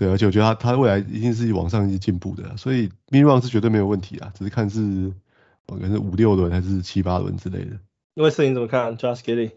[0.00, 4.80] 对，而且我觉得他他未来一定是往上一直进步的，所以 mid round 是绝对没有问题啊，只是看是
[5.66, 7.78] 可能是五六轮还是七八轮之类的。
[8.14, 9.50] 那位摄影怎么看？Josh Giddey？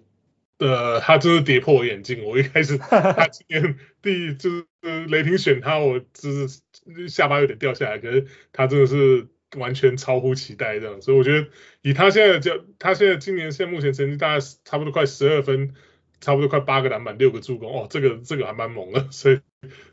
[0.60, 4.66] 呃，他就是跌破我眼镜，我一开始 他今年第就是
[5.08, 11.48] 雷霆选他，我就是下巴有点掉下来，可是他真的是完全超乎期待这样，所以我觉得
[11.84, 15.74] 以他现在就他现在今年现在目前成绩大概差不多快十二分。
[16.22, 19.42] 差不多快八个篮板，六个助攻，哦，这个这个还蛮猛的，所以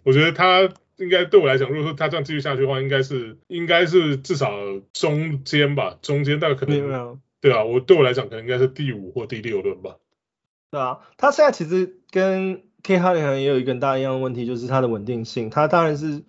[0.03, 4.51] 我觉得他应该对我来讲，如果说他这样继续下去的话，应该是应该是至少
[4.93, 9.97] 中间吧，中间大概可能没有，对啊，我对我来讲可能应该是第五或第六轮吧。
[10.71, 16.23] 对啊，他现在其实跟 K 哈林也有一个很大一样的问题，就是他的稳定性，他当然是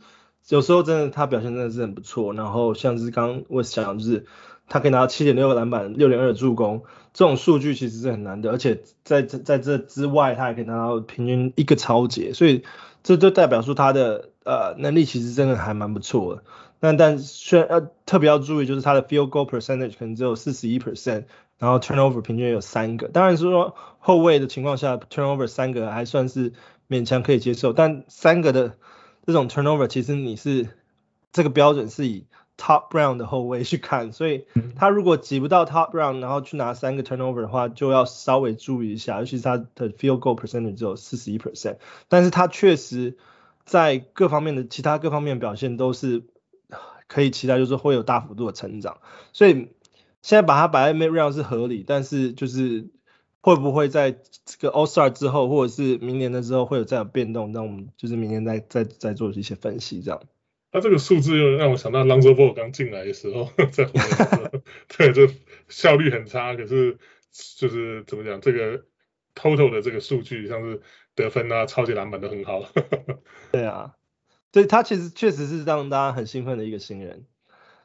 [0.49, 4.25] 有时候真的他表现真的是很不错，然后像是刚刚我讲就是。
[4.67, 12.63] 他可以拿到七点六个篮板，六点二的助攻，这种数据其实是很难的，而且在这在这之外，他还可以拿到平均一个超节，所以
[13.03, 16.43] 这就代表说他的呃能力其实真的还蛮不错的。
[16.79, 21.25] 但但虽然呃特别要注意，就是他的 field goal percentage 可能只有四十一 percent，
[21.57, 23.07] 然后 turnover 平均有三个。
[23.07, 26.53] 当然是说后卫的情况下，turnover 三个还算是
[26.89, 28.77] 勉强可以接受，但三个的
[29.25, 30.69] 这种 turnover 其实你是
[31.31, 32.25] 这个标准是以。
[32.61, 34.45] Top round 的后卫去看，所以
[34.75, 43.17] 他如果挤不到 Top round，然后去拿三个 turnover 的话，就要稍微注意一下，尤其是他的 field goal percentage 只有四十一 percent，但是他确实
[43.65, 46.21] 在各方面的其他各方面表现都是
[47.07, 48.97] 可以期待，就是会有大幅度的成长。
[49.33, 49.69] 所以
[50.21, 52.89] 现在把他摆在 mid round 是合理，但是就是
[53.41, 54.11] 会不会在
[54.45, 60.21] 这个 All Star 之后，或者是明年的时候会有再有变动，那我们就是明年再再再做一些分析这样。
[60.71, 65.27] 他这个数字又让我想到 Lonzo Ball 刚进来的时候， 在湖人时候，对，就
[65.67, 66.97] 效率很差，可是
[67.57, 68.85] 就是怎么讲，这个
[69.35, 70.81] total 的这个数据，像是
[71.13, 72.63] 得分啊、超级篮板都很好。
[73.51, 73.95] 对啊，
[74.51, 77.25] 对他其实确实是让大家很兴奋的一个新人。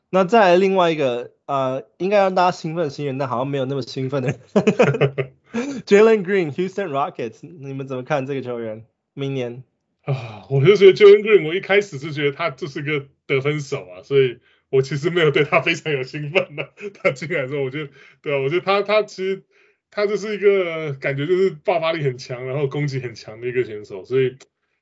[0.09, 4.41] 那再来另外一个呃，应该让大家兴奋的新人，但好像没有那么兴奋的人，
[5.84, 8.87] Jalen Green，Houston Rockets，你们怎么看这个球员？
[9.14, 9.64] 明年？
[10.07, 14.39] 啊，我就觉得 Jalen Green，我一开始是觉得他就是个得分手啊，所以
[14.69, 16.73] 我其实没有对他非常有兴奋的。
[16.95, 17.89] 他进来之后，我就
[18.23, 19.43] 对啊，我觉得他他其实
[19.91, 24.05] 他就是一个感觉就是爆发力很强，然后攻击很强的一个选手。
[24.05, 24.37] 所以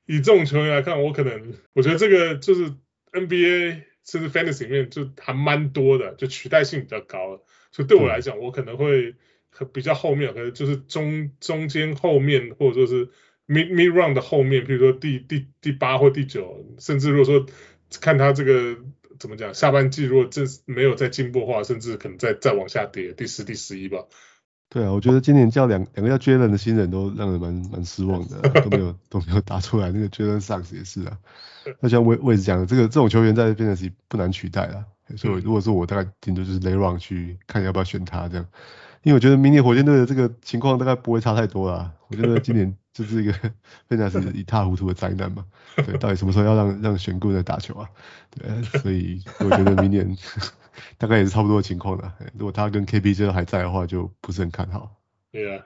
[0.05, 2.71] 以这种球员来看，我可能我觉得这个就是
[3.11, 7.41] NBA 甚至 Fantasy 里面就还蛮多的，就取代性比较高。
[7.71, 9.15] 所以对我来讲，我可能会
[9.73, 13.09] 比较后面，可能就是中中间后面或者说是。
[13.47, 17.45] Mid mid round 的后面，比如说第第第八或第九，甚至如果说
[18.01, 18.77] 看他这个
[19.19, 23.99] 怎么讲，下半季如果这没有再进步的话，甚至可能再再往下跌，第十、第十一吧。
[24.67, 29.91] 对啊，我觉得今年叫两两个叫 Jalen 的新人都让人蛮蛮失望的，都没有都没有打出来。
[29.91, 31.17] 那个 Jalen Sucks 也是啊。
[31.79, 34.83] 那像魏魏子讲的，这个这种球员在 Fantasy 不难取代啊。
[35.15, 38.47] 所以如果说我，大概顶多就是 Late Round 去看要不要选他这样。
[39.03, 41.93] 因为我觉得明年火箭队的这个情况大概不会差太多啦。
[42.07, 43.33] 我觉得今年就是一个
[43.87, 45.45] Fantasy 一塌糊涂的灾难嘛。
[45.75, 47.87] 对，到底什么时候要让让选顾在打球啊？
[48.31, 50.17] 对，所以我觉得明年。
[50.97, 52.13] 大概也是差不多的情况了。
[52.37, 54.97] 如果他跟 KPJ 都还在的话，就不是很看好。
[55.31, 55.63] 对啊，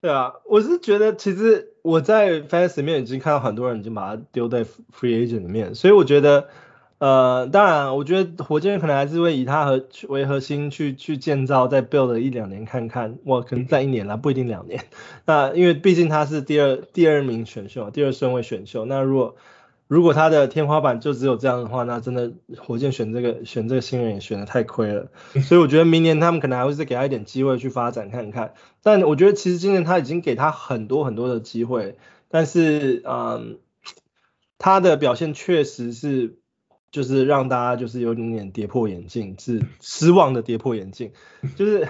[0.00, 4.80] 对啊，我是觉得其实我在 Fans 里面已经看到很多人已经把他丢在 Free
[5.24, 6.48] Agent 里面，所以我觉得，
[7.02, 14.84] 呃，当然，我觉得火箭可能还是会以他和为核心去去建造，再 build 一两年看看，我可能在一年啦，不一定两年。
[15.26, 19.34] 那因为毕竟他是第二第二名选秀，第二顺位选秀，那如果
[19.88, 25.08] 如果他的天花板就只有这样的话，那真的火箭选这个选这个新人也选的太亏了。
[25.42, 28.54] 所以我觉得明年他们可能还会再给他一点机会去发展看看。
[28.80, 31.96] 但我觉得其实今年他已经给他很多很多的机会，
[32.28, 33.58] 但是嗯，
[34.56, 36.38] 他的表现确实是
[36.92, 41.10] 就是让大家就是有点点跌破眼镜，是失望的跌破眼镜。
[41.56, 41.88] 就是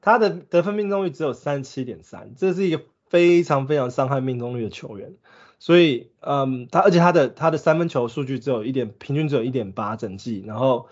[0.00, 5.12] 他的得分命中率只有三十七点三，这是一个非常非常伤害命中率的球员。
[5.58, 10.88] 所以，嗯，他而且他的他的三分球数据只有一点，平均只有一点八整季，然后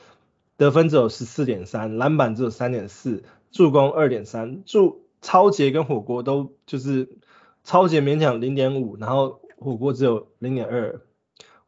[0.56, 7.10] 得分只有十四点三，篮板只有三点四，助攻二点三，助超杰跟火锅都就是
[7.64, 11.00] 超杰勉强零点五，然后火锅只有零点二。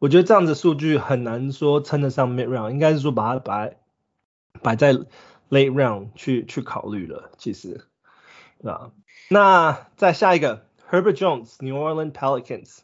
[0.05, 3.79] 我觉得这样子数据很难说称得上 mid round，应该是说把它摆
[4.61, 7.87] 摆在 late round 去去考虑了，其实，
[8.63, 8.91] 啊，
[9.31, 12.81] 那再下一个 Herbert Jones New Orleans Pelicans。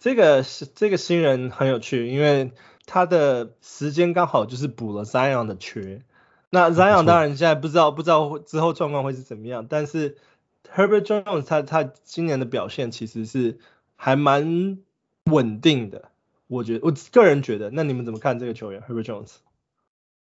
[0.00, 2.50] 这个是这个新人很有趣，因为
[2.84, 6.02] 他的时间刚好就是补了 Zion 的缺。
[6.50, 10.16] 那 Zion 当然现在不知道不知道之后状况会是怎么样，但是
[10.74, 13.60] Herbert Jones 他他今年的表现其实是
[13.94, 14.78] 还蛮
[15.26, 16.10] 稳定的，
[16.46, 17.70] 我觉得我个人觉得。
[17.70, 19.34] 那你们怎么看这个球员 Herbert Jones？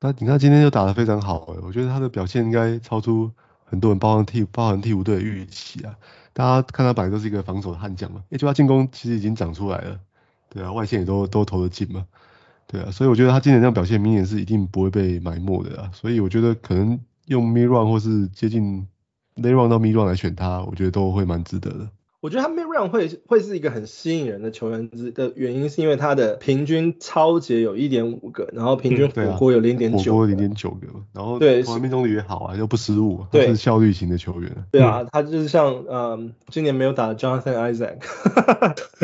[0.00, 3.30] 那你看今天就打得非常好，我觉得他的表现应该超出
[3.64, 5.96] 很多人包含替包含替补队的预期啊。
[6.32, 9.98] 大家看他本来都是一个防守的悍将嘛，因为就他进攻其实已经长出来了，
[10.50, 12.06] 对啊，外线也都都投得进嘛，
[12.66, 18.86] 对啊，所以我觉得他今年这样表现，明年是一定不会被埋没的啊，所以我觉得可能用 mid round 或是接近
[19.36, 21.88] late round 到 mid round 来选他，我觉得都会蛮值得的。
[22.27, 34.51] 我觉得他 mid round 会会是一个很吸引人的球员之的原因，是因为他的平均超节有一点五个，然后平均火锅有零点九，火锅零点九个，然后对，命中率也好啊，又不失误，对，是效率型的球员。
[34.72, 37.99] 对啊，他就是像嗯，今年没有打 Jonathan Isaac，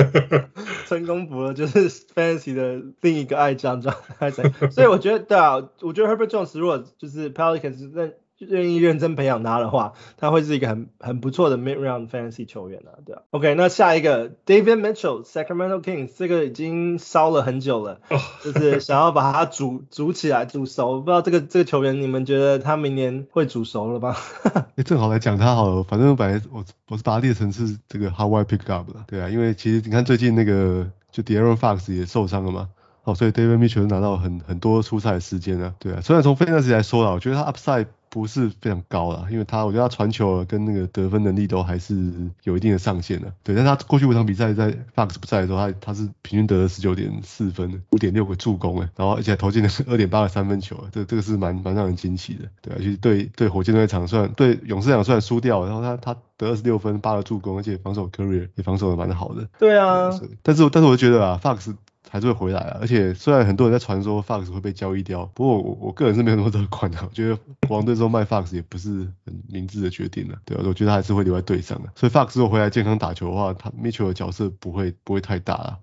[0.88, 8.08] 成功补了就是 Fantasy 的另一个爱将 Jonathan Isaac，所以我觉得对啊，我觉得 Herbert Jones 如果就是 Pelicans 那。
[8.48, 13.22] 愿意认真培养他的话，他会是一个很很不错的 mid round fantasy 球员啊，对啊。
[13.30, 18.00] OK，那下一个 Davion Mitchell Sacramento Kings 这个已经烧了很久了，
[18.42, 21.00] 就是想要把它煮煮起来煮熟。
[21.00, 24.16] 不知道这个这个球员你们觉得他明年会煮熟了吗？
[24.76, 32.68] 欸、正好来讲他好了，反正本来我我是把他列成是这个 how I pick up 的，对啊，因为其实你看最近那个就 De'Aaron Fox 也受伤了嘛。
[33.04, 61.74] 哦，所以 Davion Mitchell 拿到很很多出赛的时间啊，对啊，虽然从 fantasy 来说啦，我觉得他 upside 不是非常高了，因为他我觉得他传球跟那个得分能力都还是有一定的上限的，对，但他过去五场比赛在 Fox 不在的时候，他他是平均得了十九点四分，五点六个助攻诶，然后而且还投进了二点八个三分球，这这个是蛮蛮让人惊奇的，对啊，其实对对火箭队场算对勇士场虽然输掉，然后他他得二十六分八个助攻，而且防守 career 也防守的蛮好的，对啊，对但是但是我就觉得啊 Fox。
[62.12, 67.34] 还是会回来啊，而且虽然很多人在传说 Fox 会被交易掉，不过我我个人是没有那么乐观的， 我觉得
[67.66, 68.90] 国王队之后卖 Fox 也不是
[69.24, 75.78] 很明智的决定了，对啊，我觉得他还是会留在队上的，所以 Fox 如果回来健康打球的话，他 Mitchell 的角色不会不会太大了。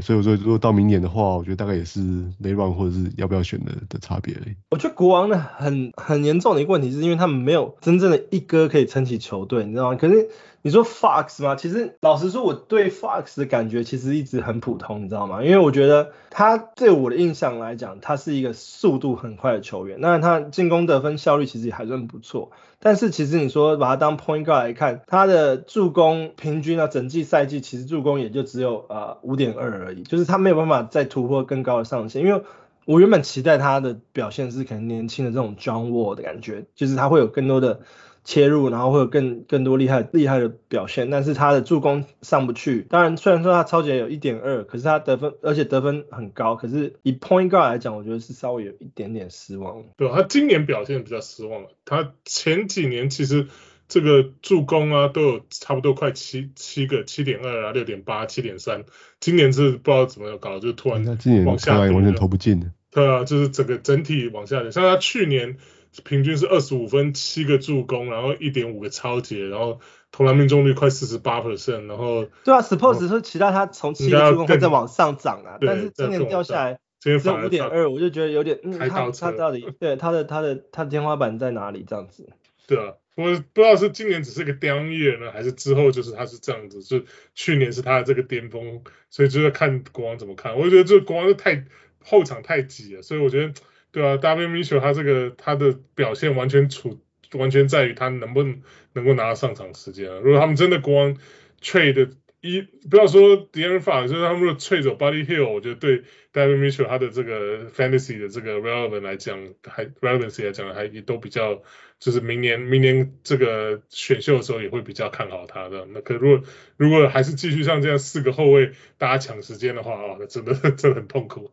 [0.00, 2.00] 所以我说，如果到明年的话，我觉得大概也是
[2.42, 4.54] late round 或者是要不要选的的差别而已。
[4.70, 9.96] 我觉得国王呢，很很严重的一个问题，是因为他们没有真正的一哥可以撑起球队，你知道吗？
[9.96, 10.28] 可是
[10.62, 11.56] 你说 Fox 吗？
[11.56, 15.42] 其实老实说，我对 Fox 的感觉其实一直很普通，你知道吗？
[15.42, 22.52] 因为我觉得他对我的印象来讲，他是一个速度很快的球员，那他进攻得分效率其实也还算不错。
[22.78, 32.22] 但是其实你说把他当 point guard 来看，他的助攻平均啊，整季赛季其实助攻也就只有呃五点二而已，就是他没有办法再突破更高的上限。
[32.22, 32.42] 因为
[32.84, 37.80] 我原本期待他的表现是可能年轻的这种 John Wall 的感觉，就是他会有更多的
[38.24, 41.10] 切入，然后会有更更多厉害厉害的表现。
[41.10, 42.86] 但是他的助攻上不去。
[42.88, 46.54] 当然，虽然说他超级有一点二，可是他得分，而且得分很高。
[46.54, 49.82] 可是以 point guard 来讲，我觉得是稍微有一点点失望。
[49.96, 51.70] 对，他今年表现比较失望了。
[51.84, 53.48] 他前几年其实
[53.88, 58.84] 这个助攻啊都有差不多快七七个，七点二啊，六点八，七点三。
[59.18, 61.04] 今年是不知道怎么搞，就突然
[61.44, 62.68] 往下掉，完全投不进的。
[62.92, 64.70] 对啊，就是整个整体往下掉。
[64.70, 65.56] 像他去年。
[66.04, 69.78] 平均是二十五分，七个助攻，然后一点五个超截，然后
[70.10, 82.26] 投篮命中率快四十八 percent，然后对啊，suppose 说其他他从七个助攻会再往上涨啊，但是今年掉下来只有五点二，我就觉得有点，嗯，他他到底 对他的他的他的天花板在哪里这样子？
[82.66, 87.02] 对啊，我不知道是今年只是个 down year 呢，还是之后就是他是这样子，就
[87.34, 88.80] 去年是他的这个巅峰，
[89.10, 90.56] 所以就是看国王怎么看。
[90.56, 91.66] 我觉得这个国王是太
[92.02, 93.52] 后场太挤了，所以我觉得。
[93.92, 97.00] 对啊，David Mitchell 他这个他的表现完全处
[97.34, 98.62] 完全在于他能不能
[98.94, 100.18] 能够拿到上场时间啊。
[100.22, 101.16] 如果他们真的国王
[101.60, 109.84] trade 一不要说 De'Aaron Fox，就是他们如果 trade 走 Buddy Hield，我觉得对 David Mitchell 他的这个 fantasy 的这个 relevant 来讲，还
[109.84, 111.62] relevancy 来讲还也都比较，
[112.00, 115.86] 就是明年明年这个选秀的时候也会比较看好他的。
[115.92, 116.42] 那可如果
[116.76, 121.48] 如果还是继续像这样四个后卫大家抢时间的话啊，那真的 真的很痛苦。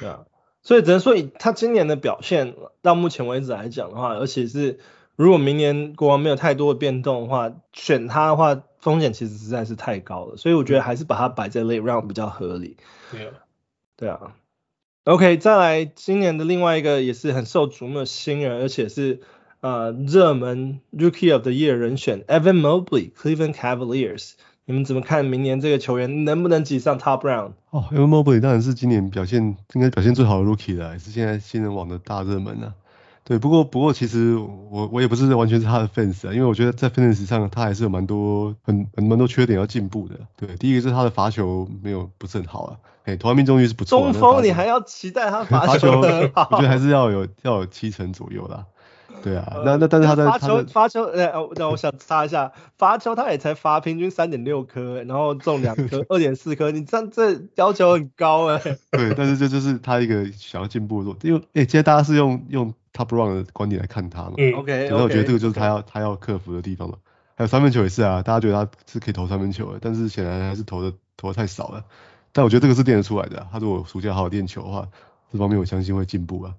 [0.00, 0.24] 对啊。
[0.62, 4.78] 所以只能说以他今年的表现，到目前为止来讲的话，而且是
[5.16, 10.36] 如果明年国王没有太多的变动的话，选他的话风险其实实在是太高了。
[10.36, 12.76] 所以我觉得还是把他摆在 late round 比较合理。
[13.10, 13.32] 对啊，
[13.96, 14.36] 对啊。
[15.04, 19.20] OK，再来今年的另外一个也是很受瞩目的新人，而且是
[19.60, 24.34] 呃热门 Rookie of the Year 人选 Evan Mobley，Cleveland Cavaliers。
[24.64, 27.52] 你们怎么看明年这个球员能不能挤上 Top Round？
[27.70, 32.74] 哦，Evan Mobley 当然是今年表现应该表现最好的 Rookie 了，也是现在新人网的大热门啊。
[33.24, 40.14] 对，不过不过其实我我也不是完全是他的 fans 啊，因为我觉得在 fans 上他还是有蛮多很很蛮多缺点要进步的。
[40.36, 44.00] 对，第一个是他的罚球没有不是很好啊，哎，投篮命中率是不错。
[44.00, 46.00] 中锋你还要期待他罚球？
[46.02, 48.64] 我觉得还是要有要有七成左右啦。
[49.22, 58.58] 对啊，那那但是他在发球发球，呃，那我想插一下，发球他也才罚平均三点六颗，然后中两颗， 二点四颗，你这样这要求很高哎。
[58.90, 64.34] 对，但是这就是他一个想要进步的，因为哎，现在大家是用用 top run 的观点来看他嘛。
[64.38, 64.88] 嗯，OK。
[64.88, 66.96] 然后我觉得这个就是他要他要克服的地方嘛。
[67.34, 71.84] 还有三分球也是啊，大家觉得他是可以投三分球的，但是显然还是投的投的太少了。
[72.32, 74.88] 但我觉得这个是练得出来的，他如果暑假好好练球的话，
[75.30, 76.54] 这方面我相信会进步啊。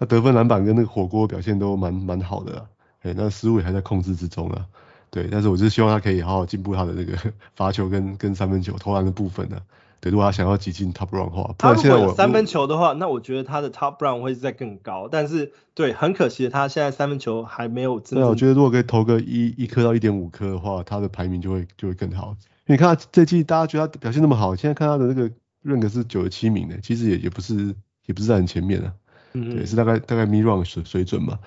[0.00, 2.64] 那得分、篮板跟那个火锅表现都蛮蛮好的啦，
[3.02, 4.66] 哎，那失误也还在控制之中啊，
[5.10, 7.16] 对，但是我就是希望他可以好好进步他的那个
[7.54, 9.58] 罚球跟跟三分球投篮的部分呢，
[10.00, 18.22] 对，如果他想要挤进 top run 的话，他现在我三分球的话，那我觉得他的 top round 会再更高，但是对，很可惜的他现在三分球还没有真正。
[18.22, 22.28] 对，我觉得如果可以投个一一颗到一点五颗的话，他的排名就会就会更好，
[22.66, 25.30] 因为你看他这季大家觉得他表现那么好，现在看他的那个
[25.62, 27.74] rank 是九十七名的，其实也也不是
[28.06, 28.94] 也不是在很前面啊。
[29.32, 31.38] 嗯，对，是大概大概 mid round 水水准嘛，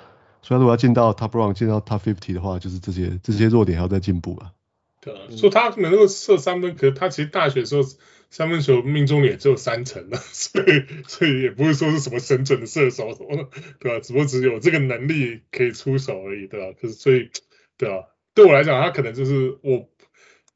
[0.41, 4.51] 所以如果要进到 top round 进到 top fifty 的话，就是这些这些弱点还要再进步啊。
[5.01, 7.81] 对啊，说他能够射三分，可是他其实大学的时候
[8.29, 13.99] 三分球命中率也只有三成的， 所以所以也不会说是什么神准的射手什么的，对吧？
[13.99, 16.77] 只不过只有这个能力可以出手而已，对吧？
[16.81, 17.29] 可是所以，
[17.77, 19.89] 对啊，对我来讲，他可能就是我。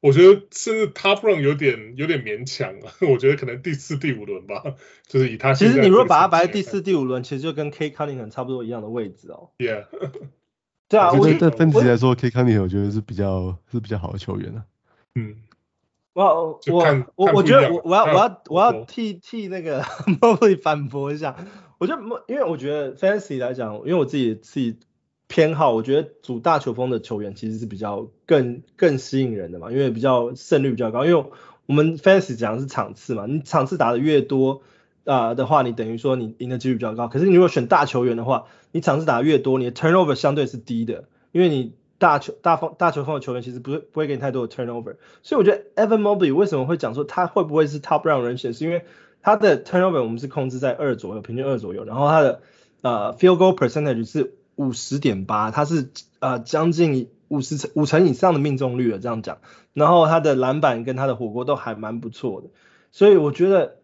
[0.00, 4.62] 我觉得甚至 top run 有点有点勉强啊， 我觉得可能第四第五轮吧，
[5.08, 9.50] 就是以他其实你如果把他摆在第四第五轮，其实就跟 Cade Cunningham 差不多一样的位置哦。
[9.58, 9.86] Yeah，
[10.88, 14.64] 对啊，我觉得在分级来说，Cade Cunningham 我觉得是比较是比较好的球员啊。
[15.16, 15.34] 嗯，
[16.12, 19.82] 我我我我觉得我我要我要我要替替那个
[20.20, 21.34] Mobley 反驳一下，
[21.78, 24.78] 我觉得因为我觉得 Fantasy 来讲，因为我自己自己。
[25.28, 31.04] 偏好，我觉得主大球风的球员其实是比较更更吸引人的嘛，因为比较胜率比较高。
[31.04, 31.24] 因为
[31.66, 34.62] 我们 fans 讲的是场次嘛，你场次打的越多
[35.04, 37.08] 啊、的话，你等于说你赢的几率比较高。
[37.08, 44.96] 可是你如果选大球员的话，你场次打的越多，你的 turnover 相对是低的，因为你大球大风大球风的球员其实不会不会给你太多的 turnover。
[45.22, 48.86] 所以我觉得 Evan Mobley 为什么会讲说他会不会是 top round 人选，是因为
[49.20, 52.40] 他的 turnover 我们是控制在二左右，平均二左右，然后他的
[52.80, 54.37] 呃 field goal percentage 是。
[54.58, 55.88] 五十点八，他是
[56.18, 59.38] 呃将近五十五成以上的命中率了，这样讲。
[59.72, 62.48] 然后他的篮板跟他的火锅都还蛮不错的，
[62.90, 63.76] 所以我觉得，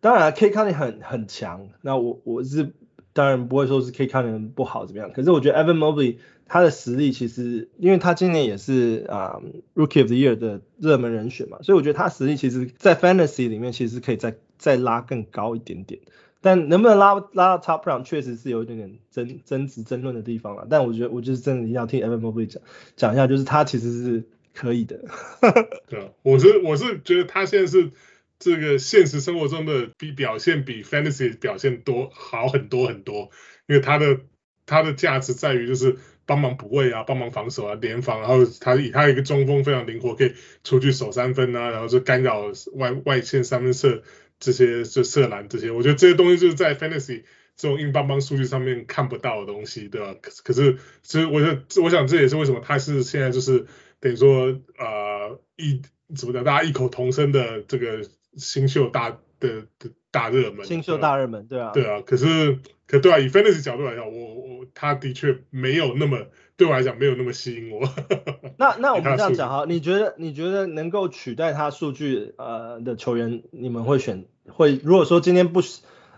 [0.00, 1.68] 当然 Cade Cunningham 很很强。
[1.80, 2.72] 那我我是
[3.12, 9.40] 当然不会说是 Cade Cunningham 不好怎么样，可是我觉得 Evan Mobley 他的实力其实，因为他今年也是啊、
[9.74, 16.00] Rookie of the Year 的热门人选嘛，所以我觉得他实力其实，在 Fantasy 里面其实可以再再拉更高一点点。
[16.42, 20.66] 但能不能拉拉到 top round 确实是有一点点争争执争论的地方了。
[20.68, 22.62] 但我觉得我就是真的要听 Evan Mobley 讲
[22.96, 25.00] 讲一下，就是他其实是可以的。
[25.88, 27.90] 对，我是我是觉得他现在是
[28.38, 33.30] 这个现实生活中的比表现比 Fantasy 表现多好很多很多，
[33.66, 34.20] 因为他的
[34.66, 35.96] 他的价值在于就是。
[36.24, 44.04] 帮忙补位啊，帮忙防守啊，联防，然后他以他一个中锋非常灵活，可以出去守三分啊，然后就干扰外外线三分射
[44.42, 47.22] 这些就射篮这些，我觉得这些东西就是在 fantasy
[47.56, 50.14] 这种硬邦邦数据上面看不到的东西，对吧？
[50.20, 53.66] 可是可是其实我觉得我想这也是为什么他是现在就是
[54.00, 55.80] 等于说呃一
[56.16, 58.02] 怎么讲大家异口同声的这个
[58.36, 62.58] 新秀大的的大热门，新秀大热门，对啊，对啊，可是。
[62.84, 66.26] 可对啊，以 fantasy 角度来讲，我我他的确没有那么
[66.56, 67.88] 对我来讲没有那么吸引我。
[68.58, 74.80] 那那我们这样讲哈，你觉得你觉得能够取代他数据呃的球员，你们会选会？
[74.84, 75.60] 如果说今天不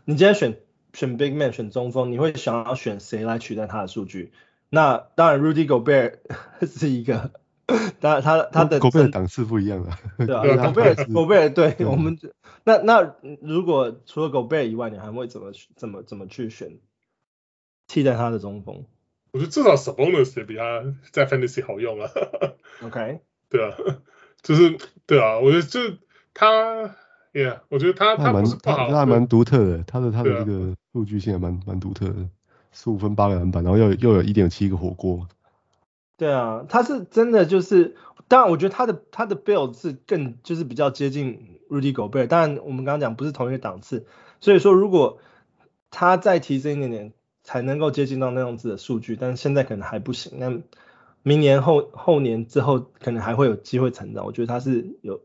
[0.04, 0.58] 你今天选
[0.92, 4.32] 选 big man 选中锋，你会想要选谁来取代他的数据？
[4.68, 6.18] 那当然 Rudy Gobert
[6.66, 7.30] 是一个。
[7.98, 9.98] 当然，他他的狗贝尔档次不一样啊。
[10.18, 12.18] 对啊， 狗贝尔狗贝尔对我们
[12.62, 16.78] 那那如果除了 Gobert 以外，你还会怎么怎么怎么去选
[17.86, 18.84] 替代他的中锋？
[19.34, 22.08] 我觉得至少 Sabonis 也比他在 Fantasy 好用啊。
[22.84, 23.18] OK，
[23.50, 23.74] 对啊，
[24.40, 25.80] 就是对啊，我觉得就
[26.32, 26.94] 他
[27.32, 32.28] ，Yeah，我觉得他他不是不好，他还蛮独特的，他的他的这个数据性还蛮蛮独特的，
[32.70, 35.26] 十五分八个篮板，然后又又有一点七个火锅。
[36.16, 37.96] 对啊，他是真的就是，
[38.28, 44.06] 当然我觉得他的他的 build 是更就是比较接近 Rudy Gobert，当然我们刚刚讲不是同一个档次，
[44.40, 45.18] 所以说如果
[45.90, 47.12] 他再提升一点点，
[47.44, 50.50] 才能够接近到那样子的数据，但是现在可能还不行，那
[51.22, 55.20] 明年后后年之后可能还会有机会成长，我觉得他是有。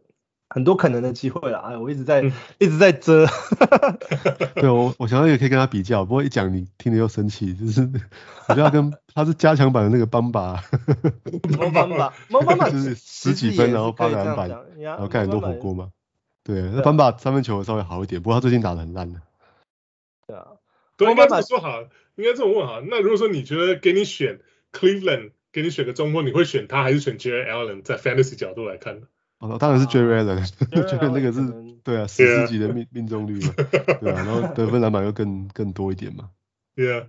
[0.52, 3.28] 很多可能的机会了，哎，我一直在、嗯、一直在遮。
[4.60, 7.88] 对，我我想到也可以跟他比较，不过一讲你听着又生气，就是
[8.48, 10.64] 我觉得他跟他是加强版的那个邦巴。
[11.56, 14.50] 邦巴，邦巴就是十几分然后八个篮板，
[14.80, 15.92] 然后看很多火锅嘛。
[16.44, 19.22] 对，那邦巴三分球稍微好一点，不过他最近打的很烂的。
[20.26, 20.48] 对啊，
[20.98, 21.70] 对，应该这么说好，
[22.20, 22.82] 应该这么问哈。
[22.88, 24.40] 那如果说你觉得给你选
[24.72, 27.82] Cleveland，给你选个中锋，你会选他还是选 Jarrett Allen？
[27.82, 29.08] 在 Fantasy 角度来看呢？
[29.40, 31.40] 哦，当然是 Jarrett Allen， 觉得那个是
[31.84, 33.54] 对啊，十四级的命命中率嘛，
[34.02, 36.30] 对啊，然后得分篮板又更更多一点嘛。
[36.76, 37.08] 对啊，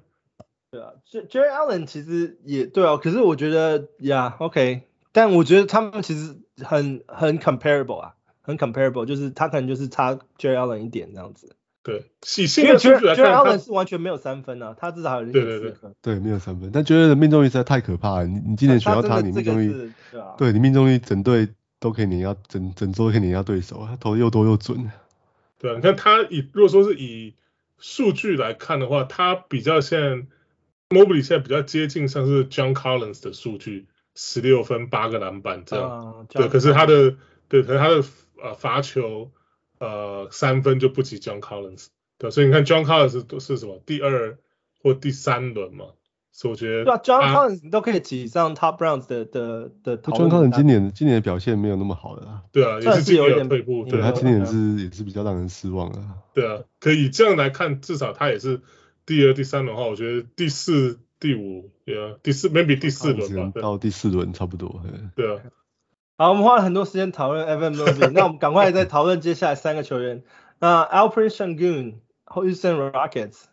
[0.71, 11.57] 对啊，Jarrett Allen 其实也对啊，可是我觉得呀，OK，但我觉得他们其实很很 comparable 啊，很 comparable，就是他可能就是差 Jarrett Allen 一点这样子。
[11.83, 15.61] 对，细心的数据来看，Jarrett Allen 是完全没有三分啊，他至少还有零点四分。
[15.61, 19.93] 对对对，对，没有三分，但 Jarrett 的命中率实在太可怕了，你你今年选到他，你命中率，
[20.37, 21.49] 对你命中率整队。
[21.83, 24.91] 都可以碾压整整周可以碾压对手，他投的又多又准。
[25.59, 27.33] 对啊，你看他以如果说是以
[27.78, 30.26] 数据来看的话，他比较像
[30.91, 35.91] Mobley 现在比较接近像是 John Collins 的数据，十六分八个篮板这样。
[35.91, 37.16] 啊、对，可是他的
[37.49, 38.05] 对，可是他的
[38.43, 39.31] 呃罚球
[39.81, 41.87] 呃三分就不及 John Collins。
[42.18, 44.39] 对，所以你看 John Collins 都是什么第二
[44.83, 45.87] 或第三轮嘛？
[46.33, 49.99] 所以我觉得，对啊，John Collins 你都可以挤上 Top Browns 的的的。
[49.99, 52.43] John Collins 今年今年的表现没有那么好的啦。
[52.53, 53.85] 对啊，也是有点退步。
[53.85, 56.01] 对，他今年是也是比较让人失望的。
[56.33, 58.61] 对啊，可以这样来看，至少他也是
[59.07, 63.61] 第二、第三轮的话，我觉得第四、第五，对啊，第四 maybe 第四轮吧。
[63.61, 64.83] 到第四轮差不多。
[65.16, 65.41] 对啊。
[66.21, 70.23] 好，我们花了很多时间讨论 Evan Mobley， 那我们赶快再讨论接下来三个球员。
[70.59, 73.45] 那 Alperen Sengun，Houston Rockets。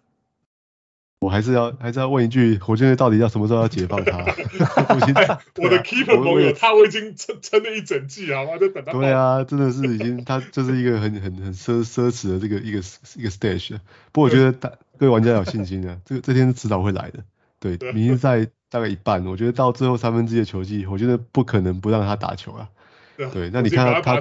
[1.21, 4.17] 我还是要还是要问一句，火箭队到底要什么时候要解放他？
[5.55, 8.91] 我的 keeper 盟友他我已经撑撑了一整季啊，我就等他。
[8.91, 12.79] 对啊，真的是已经他就是一个很很很奢奢侈的这个一个
[13.15, 13.79] 一个 stage。
[14.11, 17.23] 不过我觉得大各位玩家有信心啊，这个这天是迟早会来的。
[17.61, 22.69] 对，明星赛大概一半，我觉得到最后三分之一的球季，我觉得不可能不让他打球啊。
[23.15, 24.19] 对，那你看他。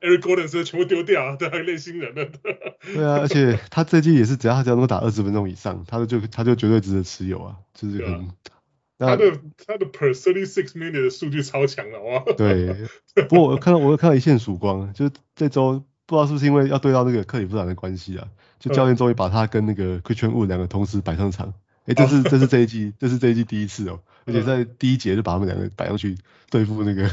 [0.00, 2.26] Eric Gordon 是全部丢掉， 对，还练新人的。
[2.94, 8.30] 对啊，而且他这季也是，只要他只要能够打二十分钟以上，他就他就绝对值得持有啊，就是很。
[8.98, 9.30] 他的
[9.66, 12.24] 他的 per thirty six minute 的数据超强了哇。
[12.34, 12.74] 对，
[13.28, 18.26] 不过我看到我又看到一线曙光，就是这周不知道是不是因为要对到那个克里夫兰的关系啊，
[18.58, 21.52] 就教练终于把他跟那个 Christian Wood 两个同时摆上场。
[21.90, 26.16] 哎，这是这是这一季这是这一季第一次哦，而且在第一节就把他们两个摆上去
[26.48, 27.08] 对付那个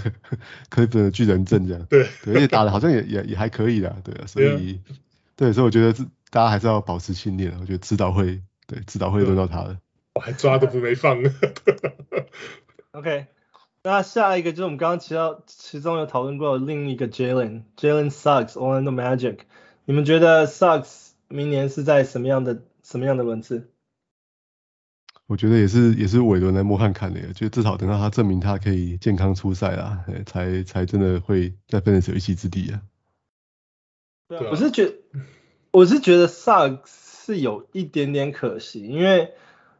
[0.69, 1.83] 科比的巨人阵这样。
[1.89, 4.79] 对，对，而且打的好像也也也还可以啦，对啊，所以
[5.35, 5.93] 对，所以我觉得
[6.29, 9.79] 大家还是要保持信念，我觉得迟早会对迟早会轮到他的。
[10.13, 11.17] 我还抓都不没放。
[12.91, 13.25] OK，
[13.83, 19.39] 那下一个就是我们刚刚提到其中有讨论过另一个 Jalen Jalen Suggs Orlando Magic，
[19.85, 23.69] 你们觉得 Suggs 明年是在什么样的什么样的轮次？
[25.27, 32.81] 我觉得也是也是尾轮来摸看看的，就至少等到他证明他可以健康出赛啦，才才真的会在 Fantasy 有一席之地啊。
[34.29, 34.93] 对啊，我是觉，
[35.71, 36.79] 我是觉得 Suggs
[37.25, 39.33] 是有一点点可惜，因为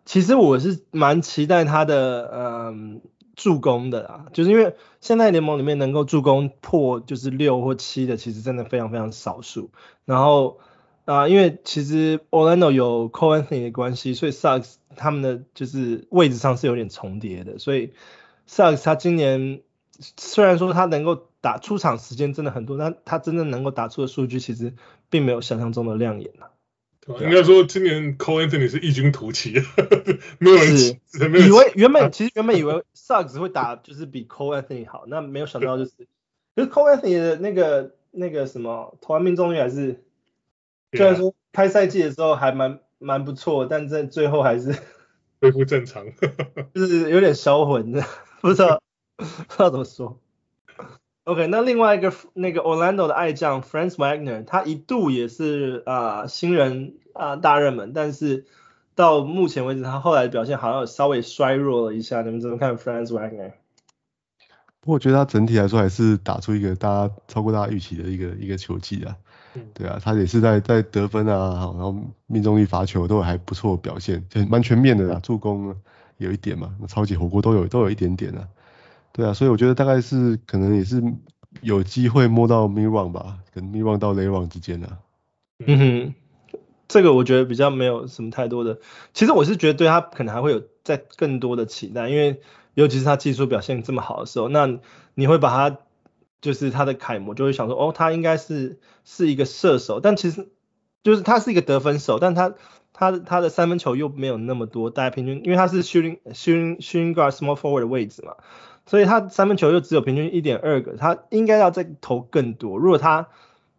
[0.03, 3.01] 其实我是蛮期待他的嗯
[3.37, 9.71] 助攻的啊，就是因为现在联盟里面能够助攻破就是六或七的，其实真的非常非常少数，
[10.03, 10.59] 然后。
[11.07, 17.93] 啊、呃，因为其实 Orlando 有 Anthony 的关系，所以 Suggs 他们的就是位置上是有点重叠的，所以
[18.49, 24.73] Sucks 他今年虽然说他能够打出场时间真的很多，但他真正能够打出的数据其实
[25.09, 26.49] 并没有想象中的亮眼啊。
[27.21, 29.53] 应该说今年 Cole Anthony 是异军突起，
[30.39, 30.97] 没有人是
[31.47, 35.91] 以为原本其实原本以为 Suggs 会打就是比 Cole Anthony 好，那没有想到就是，
[36.55, 40.03] 就是 Cole Anthony 的那个那个什么投篮命中率还是。
[40.93, 44.75] 虽然说开赛季的时候还蛮蛮不错，但在最后还是
[45.39, 46.05] 恢复正常，
[46.73, 48.03] 就是有点销魂的，
[48.41, 48.81] 不知道
[49.17, 50.19] 不知道怎么说。
[51.25, 58.45] OK，那另外一个那个 Orlando 的爱将 Franz Wagner，他一度也是啊、呃、新人啊、呃、大热门，但是
[58.95, 63.51] 到目前为止他后来的表现好像有稍微衰弱了一下，你们怎么看 Franz Wagner？
[64.79, 69.17] 不过我觉得他整体来说还是打出一个大家超过大家预期的一个一个球技啊。
[69.73, 71.95] 对啊，他也是在在得分啊，然后
[72.27, 75.19] 命中率、罚球都有还不错的表现，就蛮全面的啦。
[75.23, 75.75] 助攻
[76.17, 78.47] 有一点嘛，超级火锅都有都有一点点啊。
[79.11, 81.01] 对啊，所以我觉得大概是可能也是
[81.61, 84.99] 有机会摸到 mid round 吧，跟 mid round 到 late round 之间啊。
[85.65, 86.13] 嗯哼，
[86.87, 88.77] 这个我觉得比较没有什么太多的。
[89.13, 92.41] 其实我是觉得对他可能还会有再更多的期待，因为
[92.75, 94.77] 尤其是他技术表现这么好的时候，那
[95.15, 95.77] 你会把他。
[96.41, 100.47] 就是他的楷模，就会想说，哦，他应该是是一个射手，但其实
[101.03, 102.53] 就是他是一个得分手，但他
[102.93, 108.35] 他他的三分球又没有那么多，大概平均，因为他是 shooting shooting shooting guard small forward 的位置嘛，
[108.85, 112.77] 所以他三分球又只有平均一点二个，他应该要再投更多。
[112.77, 113.27] 如果他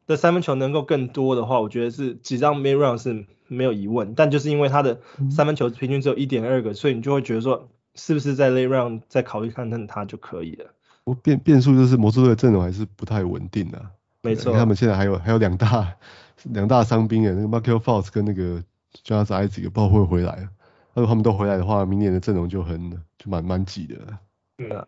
[0.07, 5.01] 的三分球能够更多的话，我觉得是几张 mid round 是没有疑问，但就是因为他的
[5.31, 10.75] 三分球平均只有一点二个，所以你就会觉得说，是不是在 late round 再考虑看看他就可以了。
[11.15, 13.81] 变变数就是魔术队的阵容还是不太稳定的，
[14.23, 15.95] 没错，他们现在还有还有两大
[16.45, 18.63] 两大伤兵啊，那个 Markelle Fultz 跟那个
[19.05, 20.49] Jonas Isaac 不知道会回来啊？
[20.95, 23.97] 如果他们都回来的话，明年的阵容就很就蛮蛮挤的。
[24.59, 24.87] 嗯，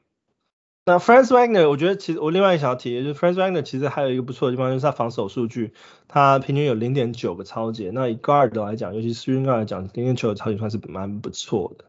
[0.87, 5.73] 那 Franz Wagner 我觉得其实我另外一个想要提的就是 Franz Wagner 其实还有一个不错的地方就是他防守数据，
[6.09, 11.85] 他平均有零点九个超解，那以 Guard 来讲，尤其是 Shooting Guard 来讲，零点九个抄截算是蛮不错的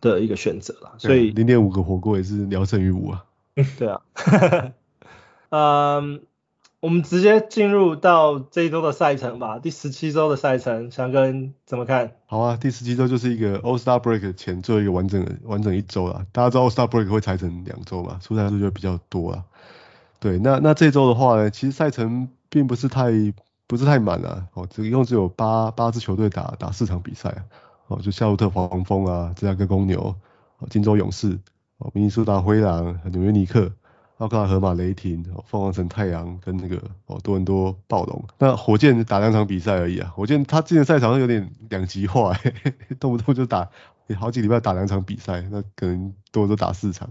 [0.00, 0.94] 的一个选择了。
[0.98, 3.24] 所以零点五个火锅也是聊胜于无啊。
[3.78, 4.02] 对啊，
[5.48, 6.20] 嗯，
[6.80, 9.58] 我们直接进入到这一周的赛程吧。
[9.58, 11.32] 第十七周的赛程，翔哥
[11.64, 12.12] 怎么看？
[12.26, 16.26] 好啊，第十七周就是一个 All Star Break 前最后一个完整的完整一周了。
[16.32, 19.44] 大家知道 All Star Break 会拆成两周嘛，出赛数就比较多了。
[20.20, 23.10] 对，那那这周的话呢，其实赛程并不是太
[23.66, 24.46] 不是太满啊。
[24.52, 27.40] 哦，只一共只有八八支球队打打四场比赛啊。
[27.88, 30.14] 哦，就夏洛特黄蜂啊，芝加哥公牛，
[30.58, 31.38] 哦，金州勇士。
[31.78, 33.70] 哦，明尼苏达灰狼、纽约尼克、
[34.18, 40.10] 奥克拉荷马雷霆、凤凰城太阳跟那个哦多伦多暴龙，那火箭打两场比赛而已啊。
[40.14, 42.34] 火箭他今年赛场上有点两极化，
[42.98, 43.68] 动不动就打
[44.18, 47.10] 好几礼拜打两场比赛，那可能多都打四场。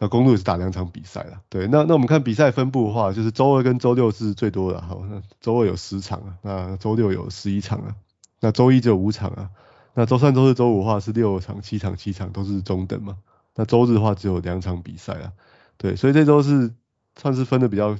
[0.00, 1.40] 那公鹿也是打两场比赛了。
[1.48, 4.80] 对，那那我们看比赛分布的话，就是周二跟周六是最多的。
[4.80, 7.96] 好，那周二有十场啊，那周六有十一场啊，
[8.38, 9.50] 那周一只有五场啊，
[9.94, 13.16] 那周三、周四、周五的话是六场、七场、七场都是中等嘛。
[13.58, 15.32] 那周日的话只有两场比赛啊，
[15.78, 16.72] 对，所以这周是
[17.16, 17.98] 算是分的比较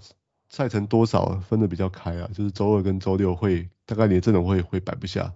[0.48, 5.32] 赛程多少分的比较开啊，就是周二跟周六会大概你的阵容会会摆不下，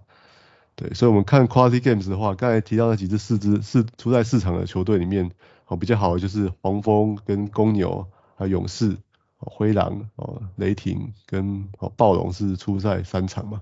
[0.75, 5.29] 对，所以我们看 Quality Games 的话，刚才提到那几支四支四出赛四场的球队里面，
[5.67, 8.07] 哦比较好的就是黄蜂跟公牛，
[8.37, 8.95] 还有勇士、
[9.39, 13.61] 灰狼、哦雷霆跟哦暴龙是出赛三场嘛，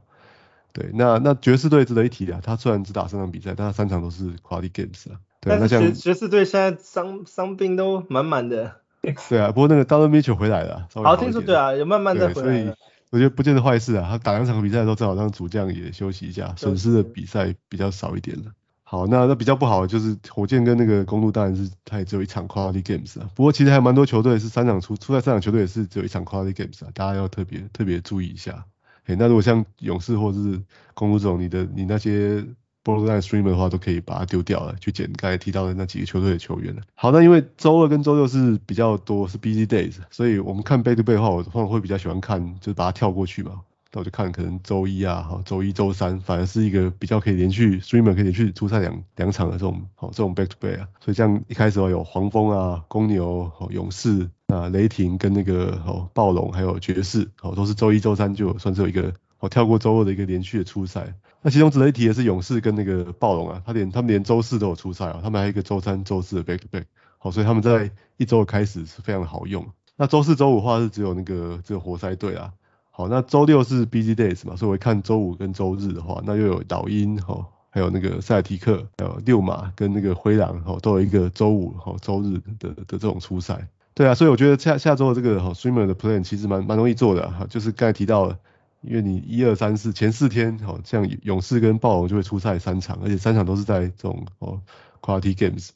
[0.74, 5.20] 对，那那爵士队值得一提啊，他虽然只打三场比赛，但他三场都是 Quality Games 啊。
[5.42, 8.76] 对，但是爵爵士队现在伤伤病都满满的。
[9.28, 12.48] 对啊，不过那个 Donovan Mitchell 回来了，好，好听说对啊，有慢慢的回来。
[12.48, 12.74] 所以
[13.10, 14.08] 我觉得不见得坏事啊。
[14.08, 18.52] 他打两场比赛都，正好让主将也休息一下，损失的比赛比较少一点了。
[18.84, 23.28] 好，那那比较不好的就是火箭跟那个公路，当然是他也只有一场 Quality Games 啊。
[23.34, 28.66] 不过其实还有蛮多球队是三场出出赛三场球队也是只有一场 Quality Games 啊，大家要特别特别注意一下。
[29.08, 30.62] 诶，那如果像勇士或是
[30.94, 32.46] 公路这种，你的你那些。
[32.84, 36.82] Borderline Streamer 的话都可以把它丢掉了，去捡刚才提到的那几个球队的球员了。
[36.95, 43.61] 好，那因为周二跟周六是比较多是 Busy Days，所以我们看 Back to Back 的话，我通常会比较喜欢看，就是把它跳过去嘛。
[43.93, 61.14] 那我就看可能周一啊，哈，周一、周三反而是一个比较可以连续 streamer 可以连续出赛两两场的这种，好，这种 back to back 啊，所以这样一开始有黄蜂啊、公牛、勇士啊、雷霆跟那个哦暴龙还有爵士，哦都是周一、周三就算是有一个哦跳过周二的一个连续的出赛。
[61.42, 66.86] 那其中值得一提的是勇士跟那个暴龙啊，他连他们连周四都有出赛啊，他们还有一个周三、周四的 back to back，
[67.18, 69.66] 好，所以他们在一周的开始是非常的好用。
[69.98, 72.54] 那周四、周五的话是只有那个只有活塞队啊。
[72.94, 83.66] 好，那周六是 busy days 嘛，所以我看周五跟周日的话，那又有老鹰哈，还有那个塞尔提克，还有六马跟那个灰狼哈，都有一个周五哈周日的的这种出赛。
[83.94, 88.38] 对啊，所以我觉得下下周的这个哈 streamer 的 plan 其实蛮蛮容易做的哈，就是刚才提到的，
[88.82, 94.61] 因为你一二三四前四天好，像勇士跟暴龙就会出赛三场，而且三场都是在这种哦
[95.01, 95.69] quality games，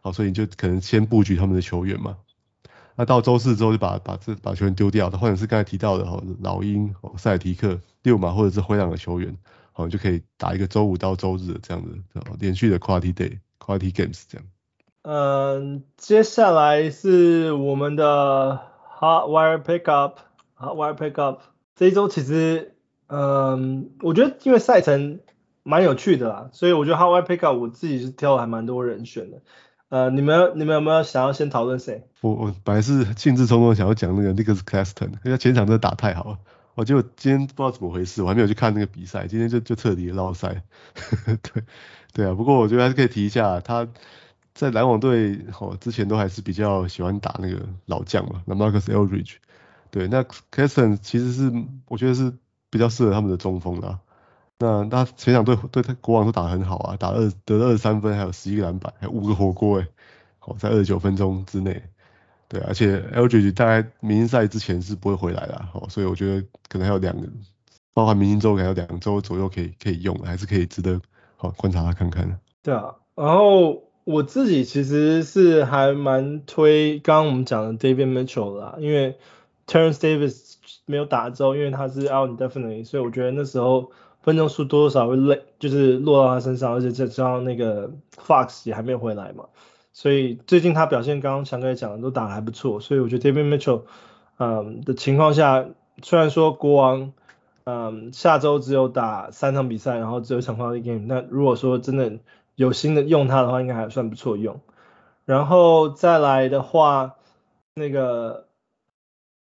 [0.00, 2.16] 好，所以你就可能先布局他们的球员嘛。
[2.96, 9.34] 那到周四之后就把把这把球员丢掉，或者是刚才提到的哈老鹰、塞尔提克、六马或者是灰狼的球员，
[9.72, 14.46] 好，你就可以打一个周五到周日的这样的连续的 quality day、quality games 这样。
[15.02, 18.60] 嗯，接下来是我们的
[18.98, 21.38] hot wire pickup，hot wire pickup
[21.80, 22.74] 这一周其实，
[23.06, 25.20] 嗯，我觉得因为赛程
[25.62, 29.40] 蛮有趣的啦，所以我觉得 hot wire pickup 我自己是挑了还蛮多人选的。
[29.88, 32.06] 呃，你们你们有没有想要先讨论谁？
[32.20, 36.38] 我我本来是兴致冲冲想要讲那个 Nicholas Claston，因为前场真的打太好了。
[36.74, 40.62] 我就今天不知道怎么回事，我还没有去看那个比赛，今天就就彻底落赛。
[41.24, 41.62] 对
[42.12, 43.88] 对啊，不过我觉得还是可以提一下，他
[44.52, 49.36] 在篮网队哦之前都还是比较喜欢打那个老将嘛，那 Marcus Aldridge。
[49.90, 51.52] 对，那 Claxton 其实是
[51.86, 52.32] 我觉得是
[52.70, 54.00] 比较适合他们的中锋啦。
[54.58, 59.86] 那他前场对对他国王都打得很好啊，打二得二三分，还有十一个篮板，还有五个火锅诶，
[60.38, 61.82] 好在二十九分钟之内，
[62.46, 67.26] 对，而且 Aldridge 大概明星赛之前是不会回来的，好，所以我觉得可能还有两个，
[67.94, 71.00] 包含明星周还有两周左右可以可以用，还是可以值得
[71.36, 72.38] 好观察他看看的。
[72.62, 79.18] 对啊，然后我自己其实是还蛮推刚刚我们讲的 David Mitchell 啦，因为
[79.70, 80.56] Terence Davis
[80.86, 83.92] 没有打之后，因为他是 out indefinitely，所以我觉得那时候。
[84.22, 89.46] 分钟数多多少会累，就是落到他身上，而且再加上那个 Fox 也还没有回来嘛，
[89.94, 93.84] 所以最近他表现刚刚强哥也讲的都打得还不错，所以我觉得 David Mitchell，
[94.36, 95.64] 嗯的情况下，
[96.02, 97.14] 虽然说国王，
[97.64, 102.18] 嗯下周只有打三场比赛，然后只有一场 quality game，那如果说真的
[102.56, 104.60] 有心的用他的话，应该还算不错用。
[105.24, 107.14] 然后再来的话，
[107.72, 108.44] 那个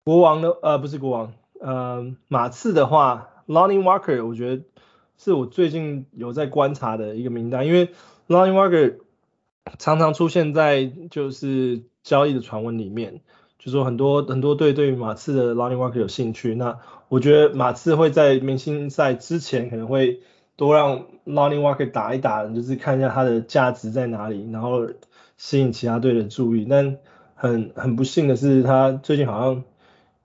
[0.08, 3.28] 国王的呃不是国王，呃马刺的话。
[3.46, 4.62] Lonnie Walker，我觉得
[5.18, 7.90] 是我最近有在观察的一个名单，因为
[8.26, 8.94] Lonnie Walker
[9.78, 13.20] 常常出现在就是交易的传闻里面，
[13.58, 16.54] 就说很多很多队对于马刺的 Lonnie Walker 有兴趣。
[16.54, 16.78] 那
[17.10, 20.22] 我觉得马刺会在明星赛之前可能会
[20.56, 24.88] 多让 Lonnie Walker 打一打，就是看一下他的价值在哪里，然后
[25.36, 26.66] 吸引其他队的注意。
[26.66, 26.96] 但
[27.34, 29.64] 很很不幸的是，他最近好像。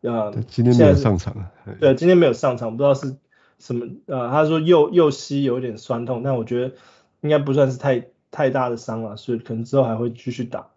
[0.04, 1.49] 呃，今天没有上场。
[1.80, 3.16] 对，今天没有上场，不知道是
[3.58, 3.86] 什么。
[4.06, 6.76] 呃，他说右右膝有点酸痛，但我觉得
[7.22, 10.68] 应该不算是太太大的伤了，所以可能之后还会继续打。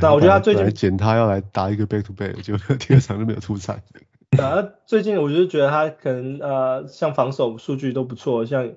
[0.00, 3.82] 但、欸、我觉得他最近捡他要来打一个 back to back，结果第二场就没有出赛。
[4.38, 8.72] 啊，最近我就觉得他可能呃，像防守数据都不错，像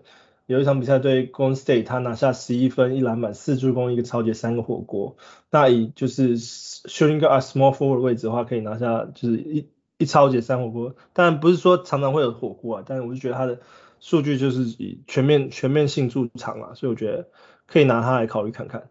[0.46, 5.18] 有一场比赛对 Golden State，他拿下十一分、一篮板、四助攻、一个抄截、三个火锅。
[5.52, 9.68] 那以就是 shooting guard small forward 位置的话，可以拿下就是一。
[10.00, 13.60] 一抄截三火锅，当然不是说常常会有火锅啊，但是我就觉得他的
[14.00, 17.28] 数据就是以全面全面性入场嘛，所以我觉得
[17.68, 18.90] 可以拿他来考虑看看。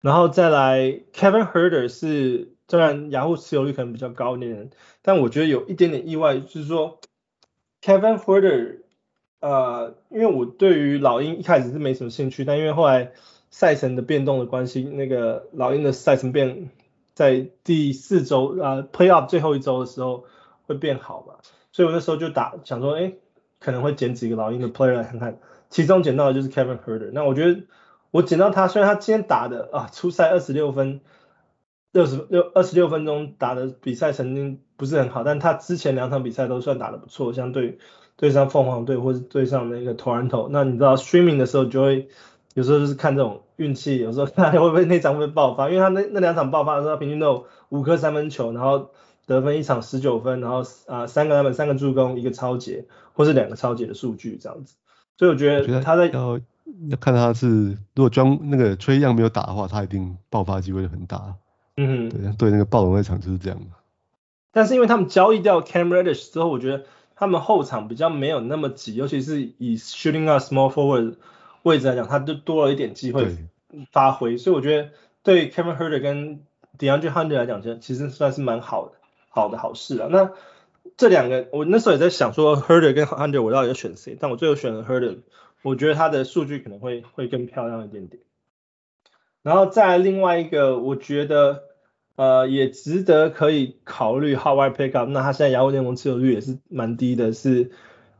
[0.00, 0.80] 然后再来
[1.12, 4.70] Kevin Herder 是，虽然雅虎持有率可能比较高一点，
[5.02, 7.00] 但我觉得有一点点意外，就是说
[7.82, 8.78] Kevin Herder，
[9.40, 13.12] 呃，因为我对于老鹰一开始是没什么兴趣，但因为后来
[13.50, 16.70] 赛程的变动的关系，那个老鹰的赛程变。
[17.20, 20.24] 在第四周啊，Playoff 最后一周的时候
[20.66, 21.34] 会变好嘛，
[21.70, 23.12] 所以我那时候就打想说，哎，
[23.58, 27.10] 可能会捡几个老鹰的 player 来看看，其中捡到的就是 Kevin Herder。
[27.12, 27.64] 那我觉得
[28.10, 31.02] 我捡到他，虽然他今天打的啊，初赛二十六分，
[31.92, 37.76] 六十六二十六分钟打的比赛曾经不是很好，但他之前两场比赛都算打得不错，相对
[38.16, 40.48] 对上凤凰队或者对上那个 Toronto。
[40.50, 42.08] 那你知道 streaming 的时候就会。
[42.54, 48.90] 有时候就是看这种运气，有时候看会不会那场会爆发，因为他那那两场爆发的时候，他平均都有五颗三分球，然后
[49.26, 52.84] 得分一场十九分，然后啊三个篮板、三个助攻、一个超节，
[53.14, 54.74] 或是两个超节的数据这样子。
[55.16, 56.40] 所以我觉得他在要
[56.88, 61.34] 要看他是如果装那个 Trae Young 没有打的话，他一定爆发机会就很大。
[61.76, 63.58] 嗯哼，对对，那个暴龙那场就是这样。
[64.52, 66.84] 但是因为他们交易掉 Cam Reddish 之后，我觉得。
[67.16, 71.16] 他们后场比较没有那么急，尤其是以 shooting guard small forward
[71.62, 73.36] 位置来讲，他就多了一点机会
[73.92, 74.90] 发挥，所以我觉得
[75.22, 76.40] 对 Kevin Huerter 跟
[76.78, 78.92] DeAndre Hunter 来讲，其实算是蛮好的，
[79.28, 80.08] 好的好事啊。
[80.10, 80.32] 那
[80.96, 85.18] 这两个，我那时候也在想说 Huerter 跟 Hunter 我到底要选谁，但我最后选了 Huerter，
[85.62, 88.22] 我觉得他的数据可能会会更漂亮一点点。
[89.42, 91.64] 然后再来另外一个，我觉得。
[92.16, 97.70] 呃，也值得可以考虑号外 pickup，那他现在雅虎联盟持有率也是蛮低的，是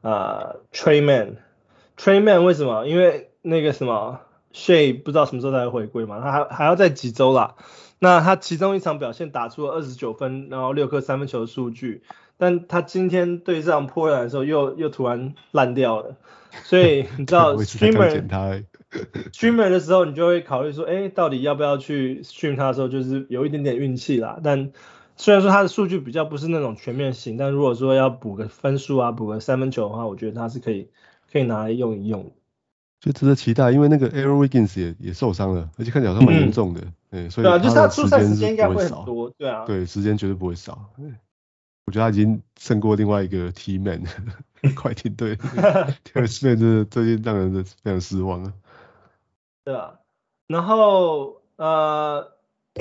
[0.00, 2.86] 啊、呃、Tre Mann，Tre Mann 为什么？
[2.86, 4.20] 因为那个什么
[4.52, 7.56] Shai 不知道什么时候才会回归嘛，他还还要再几周啦。
[7.98, 12.02] 那他其中一场表现打出了二十九分，然后六颗三分球的数据，
[12.38, 16.16] 但他今天对上波兰的时候又又突然烂掉了，
[16.64, 18.64] 所以 你知道 Streamer。
[19.32, 24.40] streamer 的时候，你就会考虑说，哎，到底要不要去 stream 他的时候，就是有一点点运气啦。
[24.42, 24.72] 但
[25.16, 30.88] 虽然说他的数据比较不是那种全面型，但如果说要补个分数啊，补个三分球的话，我觉得他是可以
[31.30, 32.32] 可以拿来用一用。
[33.00, 36.80] 就值得期待，因为那个 Aaron Wiggins 也也受伤了，而且看起来好像蛮严重的，
[37.10, 40.90] 嗯、对，所以对啊，就是他出赛时间应该会很多，对啊，对，时间绝对不会少。
[41.86, 44.04] 我觉得他已经胜过另外一个 T-Man
[44.76, 48.52] 快艇队，Terance Mann 这最近让人非常失望啊。
[49.64, 49.94] 对啊？
[50.46, 52.32] 然后呃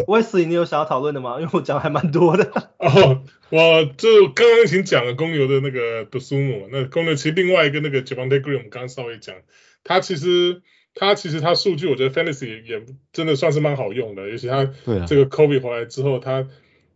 [0.06, 1.40] ，Wesley，你有想要讨论的吗？
[1.40, 2.52] 因为我讲还蛮多的。
[2.78, 9.36] 哦，我就刚刚已经讲了公牛的那个 Dosunmu，那公牛其实另外一个那个 j a v a n t e Green，我们刚刚稍微讲，
[9.84, 10.62] 他其实
[10.94, 14.66] 他其实他数据我觉得 Fantasy 也真的算是蛮好用的，尤其他
[15.08, 16.48] 这个 Kobe 回来之后，他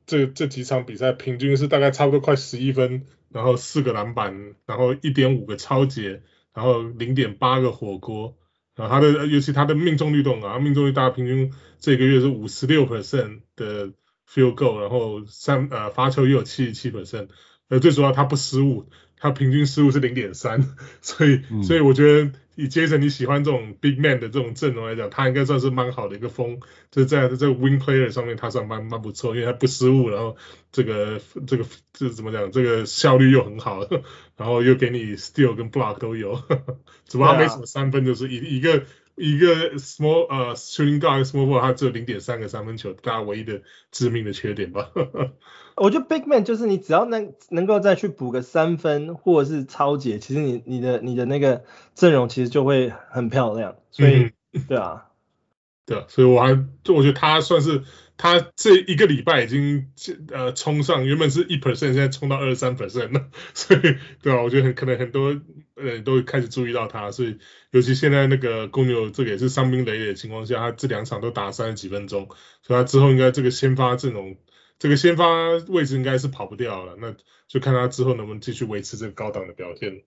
[0.05, 6.21] 这这几场比赛平均是大概差不多快十一分，然后四个篮板，然后一点五个超截，
[6.53, 8.37] 然后零点八个火锅。
[8.75, 13.89] 然后，他的尤其他的命中率都很高，命中率大概平均这个月是五十六 percent 的
[14.27, 17.27] field goal，然后三呃罚球也有七十七 percent，
[17.69, 26.59] 呃最主要他不失误，他平均失误是零点三， 所以、嗯、所以我觉得以 Jason 你喜欢这种 big man 的这种阵容来讲，他应该算是蛮好的一个风，
[26.91, 30.37] 就是在这个 wing player 上面他算蛮蛮不错，因为他不失误，然后
[30.71, 33.87] 这个这个这怎么讲，这个效率又很好。
[34.35, 36.41] 然后又给你 steal 跟 block 都有，
[37.07, 38.83] 只不过他没什么三分，就是一一个
[39.15, 43.61] 一个 small 呃 shooting guard small ball，他只有零点三个三分球，大家唯一的
[43.91, 44.91] 致命的缺点吧。
[45.75, 51.63] 我觉得 big man 就是你只要能能够再去补个三分或者是超解，其实你你的你的那个
[51.95, 53.75] 阵容其实就会很漂亮。
[53.91, 55.05] 所以、嗯、对啊，
[55.85, 57.83] 对啊，所以我还就我觉得他算是。
[58.15, 59.91] 他这一个礼拜已经
[60.31, 63.81] 呃冲上，原本是一百分现在冲到二十三百分了， 所以
[64.21, 64.41] 对吧？
[64.41, 65.41] 我觉得很可能很多
[65.75, 67.39] 人都开始注意到他，所以
[67.71, 72.29] 尤其现在那个公牛这个也是伤兵累累的情况下，他这两场都打三十几分钟，
[72.61, 74.37] 所以他之后应该这个先发阵容，
[74.77, 77.15] 这个先发位置应该是跑不掉了，那
[77.47, 80.03] 就看他之后能不能继续维持这个高档的表现。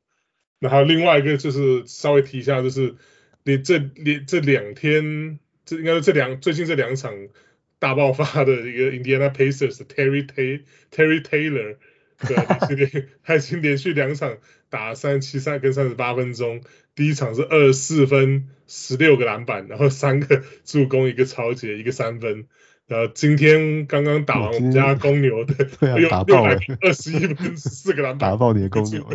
[0.61, 2.94] 那还有另外一个就是稍微提一下，就是
[3.42, 7.12] 你这连这两天，这应该是这两最近这两场。
[7.78, 11.76] 大爆发的一个 Indiana Pacers Terry Tay Terry Taylor，
[12.26, 14.38] 对，他已经连续两场
[14.70, 16.62] 打三七三跟三十八分钟，
[16.94, 22.46] 第一场是二十四分十六个篮板，然后三个助攻一个超截一个三分，
[22.86, 29.06] 然后今天刚刚打完我们家公牛的，又又来二十一分四个篮板，打爆你的公牛，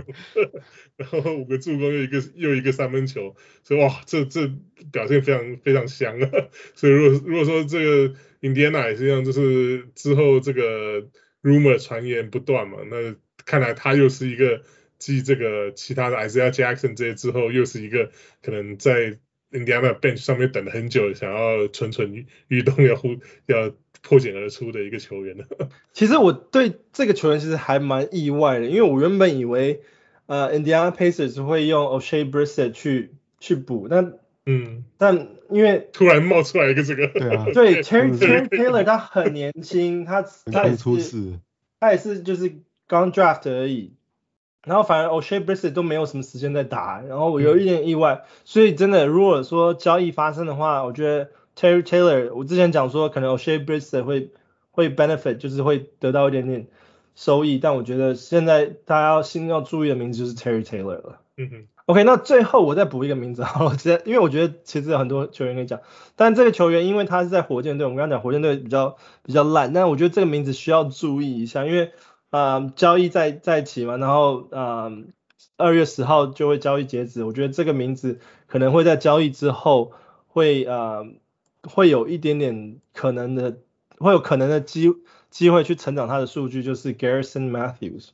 [0.98, 4.52] 然后五个助攻又一个又一个三分球，所以哇，这这
[4.92, 6.30] 表现非常非常香啊，
[6.76, 8.14] 所以如果如果说这个。
[8.42, 11.08] Indiana 也是一样，就是之后这个
[11.44, 13.16] rumor 传言不断嘛，那
[13.46, 14.62] 看来他又是一个
[14.98, 18.12] 继这个其他的 Isaiah Jackson 这些之后，又是一个
[18.44, 19.18] 可能在
[19.52, 23.18] Indiana bench 上面等了很久，想要蠢蠢欲动要呼
[23.48, 25.36] 要破茧而出的一个球员。
[25.94, 29.82] 其实我对这个球员其实还蛮意外的，因为我原本以为
[30.26, 34.20] 呃 Indiana Pacers 会用 Oshae Brissett 去去补，但
[34.52, 40.22] 嗯，但因为突然冒出来一个这个，对啊，对 Terry Terry Taylor 他很年轻，他
[40.52, 41.40] 他也是
[41.80, 42.56] 他也是就是
[42.88, 43.94] 刚 draft 而已，
[44.64, 54.32] 然后反而 Oshae Brissett 都没有什么时间在打，然后我有一点意外，嗯、所以真的如果说交易发生的话，我觉得 Terry Taylor 我之前讲说可能 Oshae Brissett 会
[54.72, 56.68] 会 benefit 就是会得到一点点
[57.16, 61.68] 收益，但我觉得现在大家要新要注意的名字就是 Terry Taylor 了，嗯哼。
[61.88, 65.82] OK，那最后我再补一个名字好了，直接，因为我觉得其实有很多球员可以讲，
[66.16, 71.92] 但这个球员因为他是在火箭队，我们刚刚讲火箭队比较比较烂，但我觉得这个名字需要注意一下，因为
[72.30, 74.92] 啊、交易在在一起嘛，然后啊
[75.58, 79.92] 二、月十号就会交易截止，我觉得这个名字可能会在交易之后
[80.28, 81.08] 会啊、呃、
[81.64, 83.58] 会有一点点可能的
[83.98, 84.94] 会有可能的机
[85.30, 88.10] 机会去成长他的数据，就是 Garrison Matthews。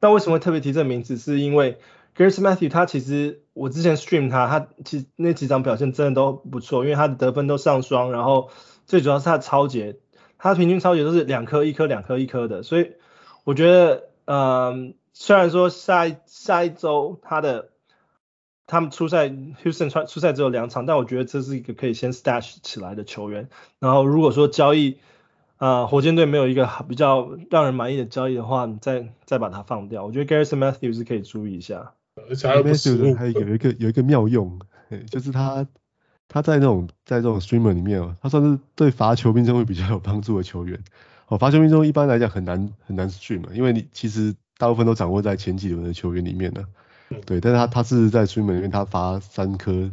[0.00, 1.16] 那为什么特别提这个名字？
[1.16, 1.78] 是因为
[2.18, 8.50] Garrison Matthew 他其实我之前 stream 他，他其实那几场表现真的都不错，因为他的得分都上双，然后
[8.86, 10.00] 最主要是他的抄截，
[10.36, 12.90] 他平均超节都是两颗一颗两颗一颗的，所以
[13.44, 17.70] 我觉得，嗯、虽然说下一下一周他的
[18.66, 23.48] 他们出赛 Houston 出赛只有两场，但我觉得这是一个可以先 stash 起来的球员。
[23.78, 24.98] 然后如果说交易，
[25.56, 30.04] 啊、火箭队没有一个比较让人满意的交易的话，你再再把它放掉。
[30.04, 31.94] 我觉得 Garrison Matthew 是可以注意一下。
[32.28, 32.62] 而且还有
[33.14, 34.58] 还有一个有一个妙用，
[35.10, 35.66] 就是他
[36.28, 40.78] 他在那种在这种 streamer 里面哦，他算是对罚球命中会比较有帮助的球员。
[41.28, 46.64] 哦，罚球命中一般来讲很难很难 stream，因为你其实大部分都掌握在前几轮的球员里面呢。
[47.24, 49.90] 对，但是他他是在 streamer 里面他罚三颗，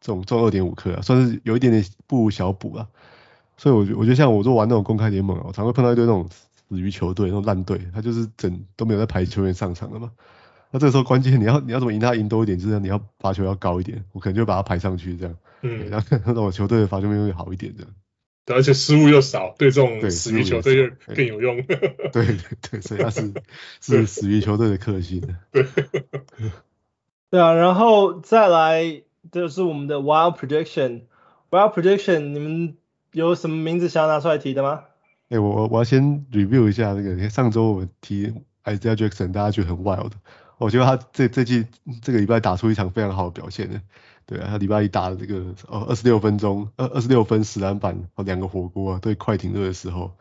[0.00, 2.86] 中中二点五颗啊，算是有一点点不如小补啊。
[3.56, 10.10] 所以我觉我觉得像我做玩那种公开联盟啊，我常会碰到一堆那种死鱼球队，那种烂队，他就是整都没有在排球员上场的嘛。
[10.70, 15.36] 那这个时候关键你要你要怎么赢他赢多一点，就是你要罚球要高一点，我可能就把他排上去这样。
[15.62, 15.88] 嗯。
[15.90, 17.92] 然后那种球队的罚球命中率好一点这样。
[18.44, 21.56] 对，而且失误又少，对这种死鱼球队又更有用。
[22.12, 22.36] 对对
[22.70, 23.32] 对，所以他是
[23.80, 25.20] 是死鱼球队的克星。
[25.52, 25.66] 对。
[27.30, 31.02] 对啊，然后再来就是我们的 Wild Prediction。
[31.50, 32.76] Wild Prediction，你们。
[33.12, 34.82] 有什么名字想要拿出来提的吗？
[35.30, 38.30] 哎、欸，我我我要先 review 一下那个，上周我们提
[38.64, 40.12] Isaiah Jackson，大家觉得很 wild，
[40.58, 41.66] 我觉得他这这季
[42.02, 43.80] 这个礼拜打出一场非常好的表现呢。
[44.26, 50.12] 对啊，他礼拜一打了这个哦二十六分钟，二二十六分十篮板哦两个火锅啊，对快艇队的时候，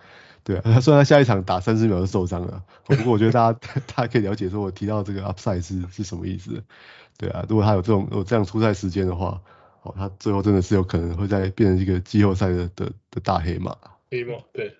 [0.44, 3.60] 对啊，他虽然他下一场打三十秒就受伤了，不过我觉得大家
[3.96, 6.64] 大家可以了解说我提到这个 upside 是是什么意思。
[7.18, 9.42] 对啊，如果他有这种有这样出赛时间的话。
[9.84, 13.74] 哦他最后真的是有可能会再变成一个季后赛的的的大黑马。
[14.12, 14.76] 黑马，对。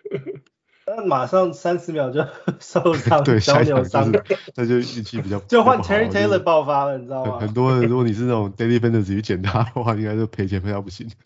[0.88, 2.26] 那马上三十秒就
[2.60, 4.12] 受伤，对，小扭伤，
[4.56, 5.40] 那就运气比较。
[5.48, 7.38] 就换 Terry Taylor 爆发了，你知道吗？
[7.40, 11.12] 很多人，如果你是那种 Daily Fantasy 去捡他的话，应该就赔钱赔到不行。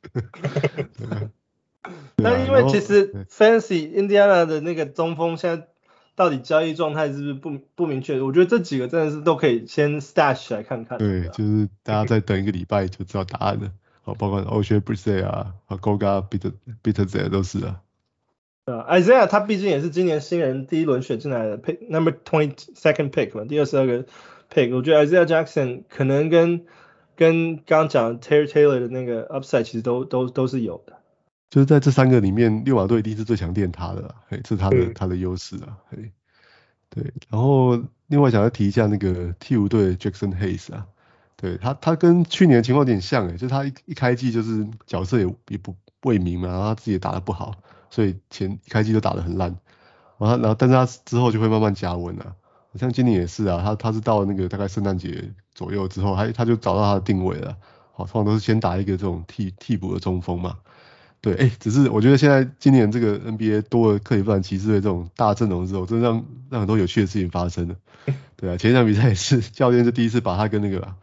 [2.16, 5.68] 但因为其实 Fantasy Indiana 的那个中锋现在。
[6.14, 8.22] 到底交易状态是不是不不明确？
[8.22, 10.97] 我觉得这几个真的是都可以先 stash 来看看。
[10.99, 13.72] 对，就是大家再等一个礼拜就知道答案了。
[14.03, 16.24] 好，包括 Oshae Brissett 啊，和 Goga
[16.84, 17.80] Bitadze 都是啊。
[18.66, 24.05] 呃、uh,，Isaiah 他毕竟也是今年新人第一轮选进来的 pick number twenty second pick 嘛，第二十二个
[24.53, 24.76] pick。
[24.76, 26.66] 我觉得 Isaiah Jackson 可能跟
[27.16, 30.97] 跟刚刚讲 Terry Taylor 的那个 upside 其实都都都是有的。
[31.49, 36.12] 就是在这三个里面，六马队一定是最强电他的啦，嘿，这是他的、嗯、他的优势啊，嘿，
[36.89, 40.88] 对，然后另外想要提一下那个替补队 Jackson Hayes 啊，
[41.36, 47.55] 对他他跟去年的情况有点像诶，就是他一一开季就是角色也也不未明嘛，然后他自己也打得不好，
[47.92, 49.56] 所以前一开季就打得很烂，
[50.18, 52.34] 然后然后但是他之后就会慢慢加温啊，
[52.74, 57.56] 像今年也是啊，他他是到那个大概圣诞节左右之后，他他就找到他的定位了，
[57.94, 60.58] 好，通常都是先打一个这种替替补的中锋嘛。
[61.20, 67.76] 对，哎，只是我觉得现在今年这个 NBA 多了克里夫兰骑士队这种大阵容之后，真的让让很多有趣的事情发生了。
[68.38, 70.96] 对啊，前一场比赛也是教练是第一次把他跟那个哦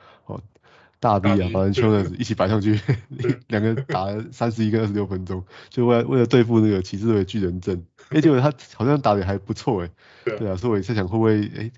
[1.00, 2.80] 大 B 啊，反正 Valanciunas 一起摆上去，
[3.48, 7.84] 两个打了三十一跟二十六分钟，就为了为了对付那个骑士队的巨人阵。
[8.08, 9.90] 哎，结果他好像打的还不错哎。
[10.38, 11.70] 对啊，所以我也在想会不会哎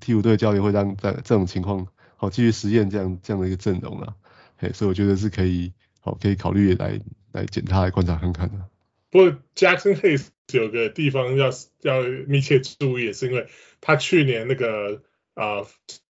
[0.00, 1.86] 替补队教练会让在这种情况
[2.16, 4.14] 好继续实验这样这样的一个阵容啊。
[4.58, 7.00] 哎，所以我觉得是可以好可以考虑来。
[7.32, 8.56] 来检查来观察看看的。
[9.08, 11.48] 不过 Jackson Hayes 有个地方要
[11.80, 13.48] 要密切注意，也是因为
[13.80, 15.00] 他去年那个
[15.32, 15.64] 啊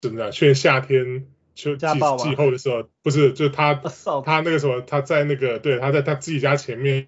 [0.01, 0.29] 怎么讲？
[0.33, 1.25] 去年夏天
[1.55, 7.07] 秋季季后的时候，不是就他他那个什么他在那个对他在他自己家前面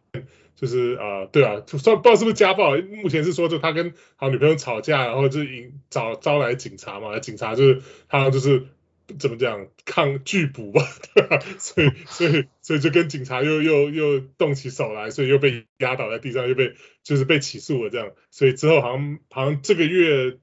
[0.56, 2.76] 就是啊、呃、对啊，不知道是不是家暴？
[2.78, 8.65] 目前是说就他跟好女朋友吵架，然后就引找招来警察嘛，警察就是他就是。
[9.19, 10.82] 怎么讲抗拒捕吧，
[11.15, 11.40] 对吧？
[11.60, 16.74] 所以所以所以就跟警察又又又动起手来，所以又被压倒在地上，又被
[17.06, 18.11] 就是被起诉了这样。
[18.32, 20.38] 所以之后好像好像这个月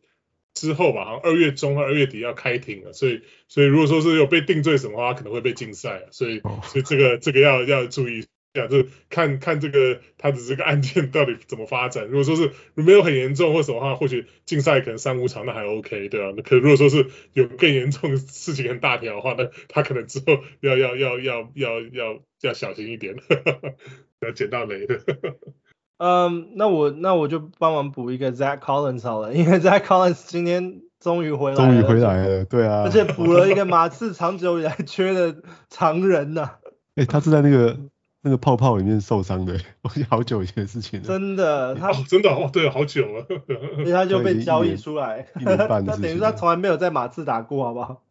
[0.54, 2.92] 之后吧，好像二月中或二月底要开庭了。
[2.92, 6.06] 所以所以如果说是有被定罪什么的话，可能会被禁赛。
[6.10, 8.24] 所以所以这个这个要要注意。
[8.54, 12.06] 讲就是看看这个他的这个案件到底怎么发展。
[12.06, 16.32] 如果说是没有很严重或什么话，或许禁赛可能三五场那还 OK，对吧？
[16.36, 23.16] 那可如果说是有更严重的事情很大条的话，那他可能之后要要要要要要要小心一点，
[24.22, 25.00] 要捡到雷的。
[25.98, 35.36] 嗯、um,，那我那我就帮忙补一个 Zach Collins 好了，因为 Zach Collins 今天终于回来了，终于回来了，对啊，而且补了一个 马刺长久以来缺的
[35.70, 36.58] 常人呐、啊。
[36.96, 37.78] 哎、欸，他是在那个。
[38.26, 41.06] 那个泡泡里面受伤的，我记得好久以前的事情了。
[41.06, 43.26] 真的，他、哦、真的哦，对，好久了，
[43.76, 48.02] 所以他就被交易出来，一年半 他等于他从来没有在马刺打过，好不好？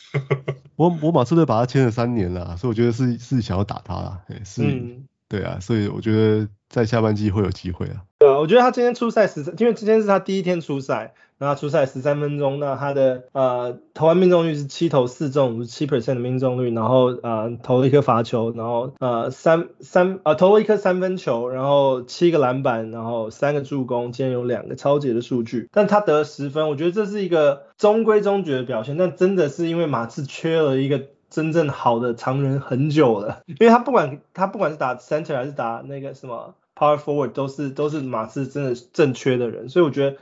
[0.76, 4.62] 我我马刺队把他签了三年了，所以我觉得是是想要打他啦，是。
[4.62, 8.04] 嗯对啊，所以我觉得在下半季会有机会啊。
[8.20, 31.02] 对啊，我觉得他今天出赛十三，因为今天是他第一天出赛，然后出赛十三分钟，那他的呃投篮命中率是七投四中，五十七 percent 的命中率，然后呃投了一颗罚球，然后呃三三呃投了一颗三分球，然后七个篮板，然后三个助攻，今天有两个超级的数据，但他得十分，我觉得这是一个中规中矩的表现，但真的是因为马刺缺了一个。
[31.34, 40.18] 真正好的常人很久了，因为他不管他不管是打 center 还是打那个什么 power forward，都是都是马刺真的正缺的人，所以我觉得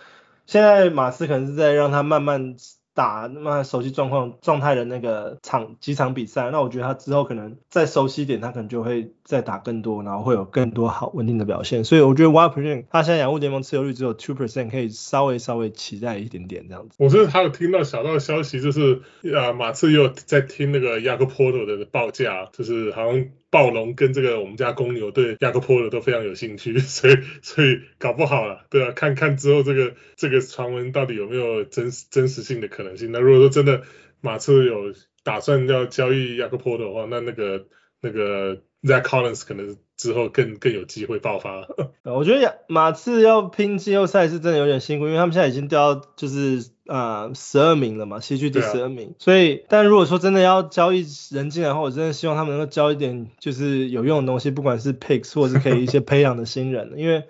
[0.46, 2.56] 现在马刺可能是在让他慢慢。
[2.94, 11.84] 打那么熟悉状况状态的那个场几场比赛，那我觉得他之后可能再熟悉一点，他可能就会再打更多，然后会有更多好稳定的表现。
[11.84, 16.96] 所以我觉得 One Percent 他现在洋物联盟持有率只有 Two Percent，可以稍微稍微期待一点点这样子。
[17.00, 23.26] 我是还有听到小道消息，就是呃马刺又在听那个 Jakob Poeltl 的报价，就是好像。
[23.52, 33.12] 暴龙跟这个我们家公牛对亚克波尔都非常有兴趣， 所以所以搞不好了，对啊，看看之后这个这个传闻到底有没有真真实性的可能性。
[33.12, 33.84] 那如果说真的
[34.22, 37.68] 马刺有打算要交易亚克波尔的话，那那个
[38.02, 41.68] 那个 Zach Collins 可能之后更更有机会爆发。
[42.04, 46.66] 我觉得马刺要拼季后赛是真的有点辛苦，因为他们现在已经掉到就是。
[46.88, 57.24] 啊，十二名了嘛，西区第十二名，啊、所以，但如果说真的要交易人进来的话，我真的希望他们能够交一点就是有用的东西，不管是 picks 或者是可以一些培养的新人，因为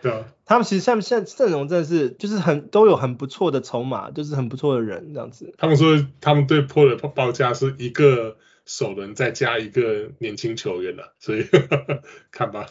[0.48, 5.54] 他们其实像现在阵容真的是就是很都有很不错的筹码，就是很不错的人这样子。
[5.60, 8.38] 他们说他们对 Poeltl 的报价是一个。
[8.66, 11.46] 首轮再加一个年轻球员了，所以
[12.32, 12.68] 看吧。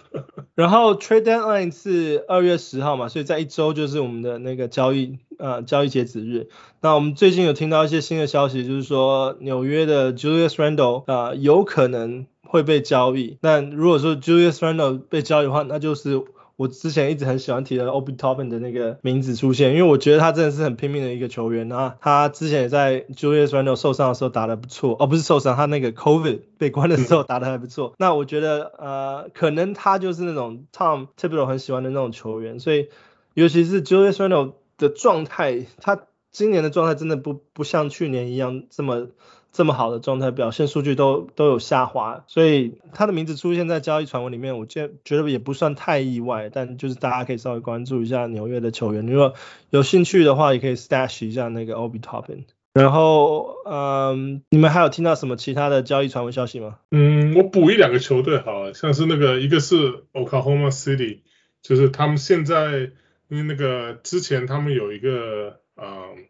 [0.54, 6.48] 然后 trade deadline 是二月十号嘛，所以在一周就是我们的那个交易呃交易截止日。
[6.80, 13.38] 那我们最近有听到一些新的消息，就是说纽约的 Julius Randle 啊、有可能会被交易。
[13.42, 16.22] 那如果说 Julius Randle 被交易的话，那就是。
[16.60, 21.96] 我之前一直很喜欢提的 Obi Toppin 的那个名字出现，因为我觉得他真的是很拼命的一个球员啊。
[22.02, 27.94] 他之前也在 Julius Randle 受伤的时候打得不错，哦不是受伤，他那个 COVID 被关的时候打得还不错。
[27.96, 32.90] 那我觉得呃，可能他就是那种 Tom Thibodeau 很喜欢的那种球员，所以
[33.32, 39.06] 尤其是 Julius Randle 的状态，他今年的状态真的不不像去年一样这么。
[39.52, 46.50] 这么好的状态，表现数据都都有下滑，所以他的名字出现在交易传闻里面，我觉觉得也不算太意外。
[46.52, 49.34] 但就是大家可以稍微关注一下纽约的球员，如果
[49.70, 52.44] 有兴趣的话，也可以 stash 一下那个 Obi Toppin。
[52.72, 56.78] 然后，嗯，你们还有听到什么其他的交易传闻消息吗？
[56.92, 61.22] 嗯，我补一两个球队，好像是那个一个是 Oklahoma City，
[61.60, 62.92] 就是他们现在
[63.28, 66.29] 因为那个之前他们有一个，嗯。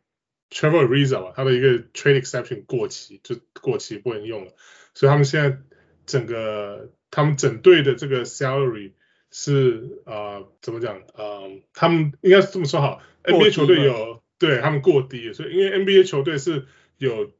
[0.51, 4.52] Trevor Ariza 吧，他的一个 trade exception 过期，就过期不能用了，
[4.94, 5.59] 所以他们现在
[6.06, 8.93] 整个他们整队的这个 salary
[9.31, 11.62] 是啊、呃、怎么讲啊、呃？
[11.72, 16.66] 他们应该是这么说好，NBA 球队有对他们过低，所以因为 NBA 球队是
[16.98, 17.31] 有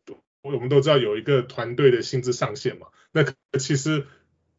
[0.43, 3.25] 我们都知道有一个团队的薪资上限嘛，那
[3.59, 4.07] 其实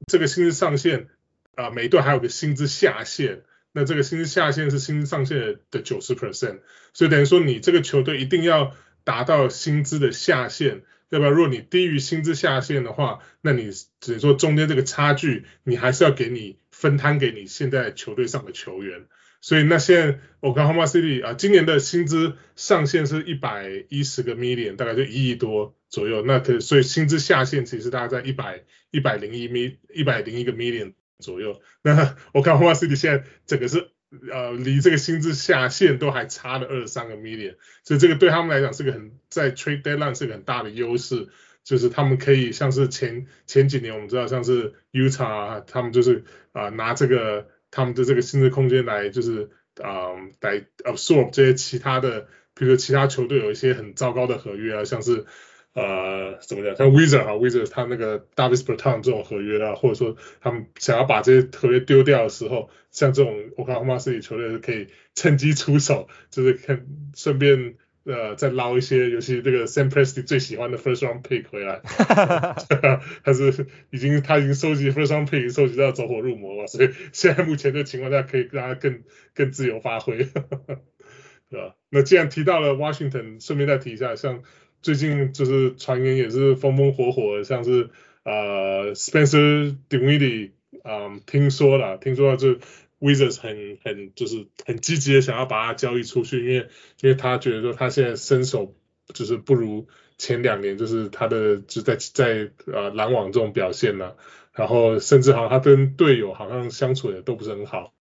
[0.08, 1.08] 这个薪资上限
[1.56, 3.44] 啊、呃、每队还有个薪资下限。
[3.74, 6.60] 那这个薪资下限是薪资上限的九十 percent，
[6.94, 19.06] 所以等于说你这个球队一定要达到薪资的下限，要不然如果你低于薪资下限的话，那你只能说中间这个差距，你还是要给你分摊给你现在球队上的球员。
[19.44, 26.24] 所以那现在 Oklahoma City 啊，今年的薪资上限是一百一十个 million，大概就一亿多左右。
[26.24, 30.94] 那可所以薪资下限其实大概在一百一百零一 mi 一百零一个 million。
[31.22, 33.92] 左右， 那我看 Oklahoma City 现在整个是
[34.30, 41.30] 呃离这个薪资下限都还差了二十三个 million，所以这个对他们来讲是个很在 trade deadline 是个很大的优势，
[41.64, 49.50] 就是他们可以像是前前几年我们知道像是 Utah 他们就是啊、呃、拿这个他们的这个薪资空间来就是
[49.82, 55.26] 啊、呃、来 absorb 这些其他的，比如说其他球队有一些很糟糕的合约啊，像是。
[55.74, 56.76] 呃，怎么讲？
[56.76, 66.86] 像 Wizard 哈，Wizard 他那个 Davis Bertans 这种合约啊，或者说他们想要把这些合约丢掉的时候，像这种 Oklahoma City 球队是可以趁机出手，就是看
[67.16, 71.80] 顺便呃再捞一些，尤其这个 Sam Presti 最喜欢的 First Round Pick 回来，
[73.24, 79.04] 他是已经他已经收集 First Round Pick 收集到走火入魔了，所以现在目前的情况下可以让他更
[79.34, 80.18] 更自由发挥，
[81.50, 81.76] 对吧？
[81.90, 84.44] 那既然提到了 Washington，顺便再提一下，像。
[84.82, 87.90] 最近就是传言也是风风火火的，像是
[88.24, 90.52] 呃 Spencer Dinwiddie
[90.84, 92.56] 嗯，听说了，听说就
[93.00, 96.68] Wizards 很很就是很积极的想要把他交易出去，因为
[97.02, 98.76] 因为他觉得说他现在身手
[99.14, 99.88] 就是不如
[100.18, 104.18] 前两年，就是他的就在在呃篮网这种表现了，
[104.54, 107.94] 然后甚至好像他跟队友好像相处的都不是很好。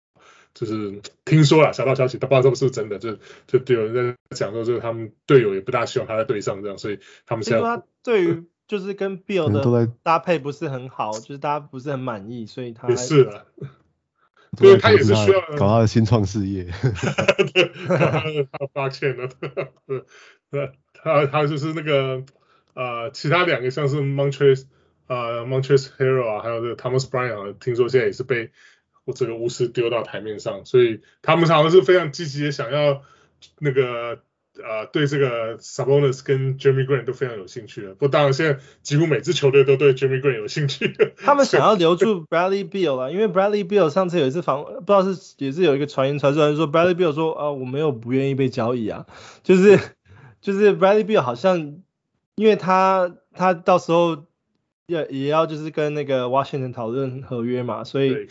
[0.54, 3.18] 就是听说了小道消息，他不知道是不是真的，就
[3.48, 13.46] 就就有人在讲说，就是他们队友也不大希望他在队上这样，所以他们现在他对于就是跟 Bill 的搭配不是很好，就是大家不是很满意，所以他也是了，
[14.60, 16.66] 因为他也是需要搞他的新创事业，
[17.88, 19.30] 他发现了，
[20.94, 22.24] 他他就是那个
[22.74, 24.66] 呃，其他两个像是 Montrez
[25.08, 28.52] 啊呃 Montrezl Harrell 啊，还有这个 Thomas Bryant 啊，听说现在也是被。
[29.14, 33.02] 这个巫师丢到台面上，所以他们好像是非常积极的想要
[33.60, 34.20] 那个
[34.62, 37.90] 呃对这个 Sabonis 跟 Jeremy Grant 都非常有兴趣的。
[37.90, 40.94] 不过当然现在几乎每支球队都对 Jeremy Grant 有兴趣。
[41.18, 49.06] 他们想要 留住 Bradley Beal 啊，因为 Bradley Beal 上次有一次访，不知道是也是有一个传言传出来说 Bradley Beal 说啊我没有不愿意被交易啊，
[49.44, 49.80] 就是
[50.42, 51.82] 就是 Bradley Beal 好像
[52.36, 54.26] 因为他他到时候
[54.88, 58.28] 也也要就是跟那个 Washington 讨论合约嘛，所以。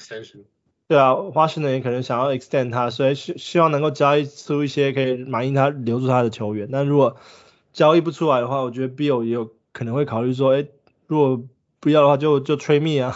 [0.89, 6.71] 对啊，Washington 也可能想要 extend 他，所以希希望能够交易出一些可以满意他留住他的球员。
[6.73, 7.19] 但如果
[7.75, 10.67] 交易不出来的话，我觉得 Bill 也有可能会考虑说，哎，
[11.07, 11.45] 如果
[11.79, 13.15] 不要的话就就 trade me 啊。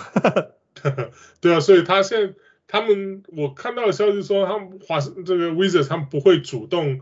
[1.41, 2.35] 对啊，所以他现在
[2.69, 7.01] 他们我看到的消息说，他们华这个 Wizards 他们不会主动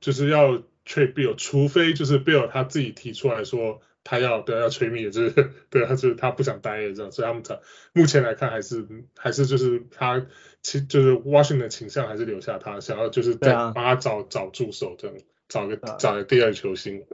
[0.00, 0.52] 就是要
[0.86, 3.80] trade Bill，除非就是 Bill 他自己提出来说。
[4.04, 7.60] 他要对要吹灭，就是对，他就是他不想待了这样，所以他们才
[7.92, 8.84] 目前来看还是
[9.16, 10.26] 还是就是他
[10.60, 15.16] 其就是 Washington 的倾向还是留下他，想要就是再帮他找、啊、找助手这样，
[15.48, 17.04] 找个、啊、找个第二球星。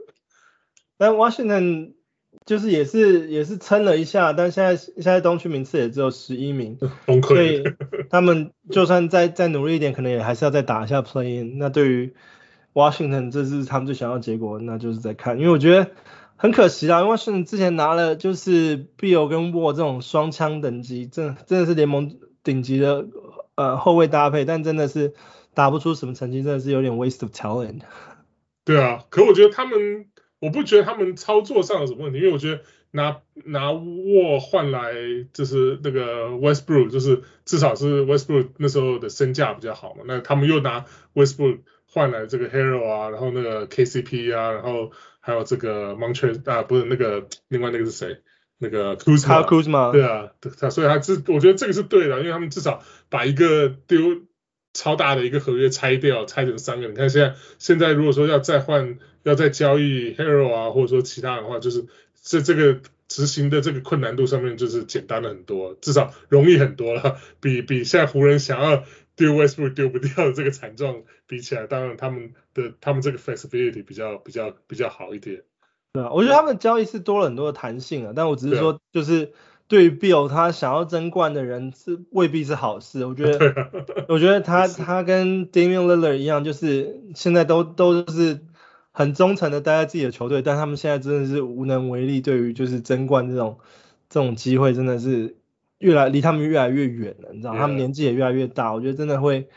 [0.97, 1.93] 但 Washington
[2.45, 7.27] 就是也是也是撑了一下，但现在现在东区名次也只有十一名， 崩溃。
[7.27, 7.63] 所以
[8.09, 11.59] 他们就算再再努力一点，可能也还是要再打一下 Play In。
[11.59, 12.15] 那对于
[12.73, 15.91] Washington 这是他们最想要结果，那就是在看，因为我觉得。
[16.41, 23.05] 很可惜啊，因为是之前拿了就是 Beal 跟 w a 这种双枪等级，真真的是联盟顶级的
[23.55, 25.13] 呃后卫搭配，但真的是
[25.53, 27.81] 打不出什么成绩，真的是有点 waste of talent。
[28.63, 30.05] 对啊，可我觉得他们，
[30.39, 32.61] 我不觉得他们操作上有什么问题，因为我觉得
[32.91, 34.93] 拿拿 w a 换来
[35.33, 44.91] 就是那个 Westbrook，就是至少是 Westbrook 那时候的身价比较好嘛，那他们又拿 Westbrook 换来这个 Harrell 啊，然后那个 KCP 啊，然后。
[45.19, 48.21] 还有这个 Montrezl 啊，不是那个，另外那个是谁？
[48.57, 54.23] 那个 Kuzma，对啊，他所以他这我觉得这个是对的，因为他们至少把一个丢
[54.73, 56.87] 超大的一个合约拆掉，拆成三个。
[56.87, 61.85] 你看现在现在如果说要再换，要再交易 Harrell 啊，或者说其他的话，就是
[62.21, 68.83] 这这个执行的这个困难度上面就是简单了很多，至少容易很多了，比比现在湖人想要。
[69.19, 75.43] 丢 Westbrook 丢不掉的这个惨状比起来，当然他们的他们这个 flexibility 比较比较比较好一点。
[75.91, 79.33] 对啊，我觉得他们的交易是多了很多的弹性啊，但我只是说，就是
[79.67, 83.05] 对于 Bill 他想要争冠的人是未必是好事。
[83.05, 83.67] 我觉得，啊、
[84.07, 88.39] 我觉得他 他跟 Damian Lillard 一样，就是现在都都是
[88.93, 93.59] 很忠诚的待在自己的球队，但他们现在真的是无能为力，对于就是争冠这种
[94.09, 95.35] 这种机会真的是。
[95.79, 99.47] 越来离他们越来越远了，你知道他们年纪也越来越大，我觉得真的会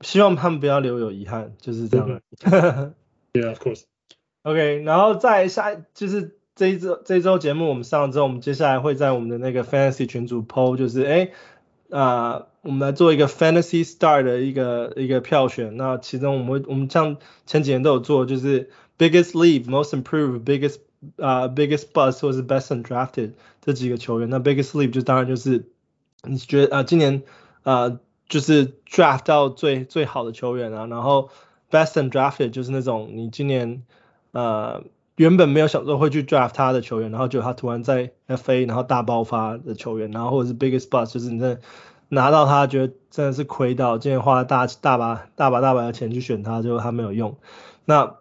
[0.00, 2.20] 希望他们不要留有遗憾，就是这样。
[3.32, 3.82] Yeah, of course.
[4.42, 11.30] OK，然后再下就是这一周这一周节目我们上了之后，我们接下来会在我们的那个 Fantasy 群组 PO，就是哎
[11.90, 15.76] 啊、呃，我们来做一个 Fantasy Star 的一个一个票选。
[15.76, 20.78] 那其中我们会我们像前几年都有做，就是 Biggest Leave、Most Improved, Biggest
[21.16, 25.68] 啊、uh, biggest bust 或是 best undrafted 这几个球员，那 biggest leap 就当然就是
[26.22, 27.22] 你觉得啊、今年
[27.62, 31.30] 啊、就是 draft 到最最好的球员啊，然后
[31.70, 33.82] best and drafted 就是那种你今年
[34.32, 34.82] 呃
[35.16, 41.60] 原本没有想说会去 draft 他的球员，然后就他突然在 FA 然后大爆发的球员，然后或者是 biggest bust 就是你真的
[42.08, 47.36] 拿到他觉得真的是亏到，今年花了大大把大把大把的钱去选他，结果他没有用，
[47.84, 48.16] 那。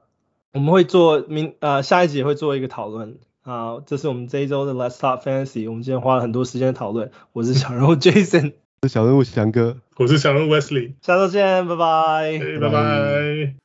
[0.52, 3.20] 我们会做明呃下一集也会做一个讨论
[3.50, 5.68] 好，这是我们这一周的 Let's Talk Fantasy。
[5.68, 7.10] 我们今天花了很多时间讨论。
[7.34, 8.54] 我是小人物 Jason，
[8.84, 10.94] 是小人物翔哥，我是小人物 Wesley。
[11.02, 12.40] 下周见，拜拜。
[12.62, 13.56] 拜拜。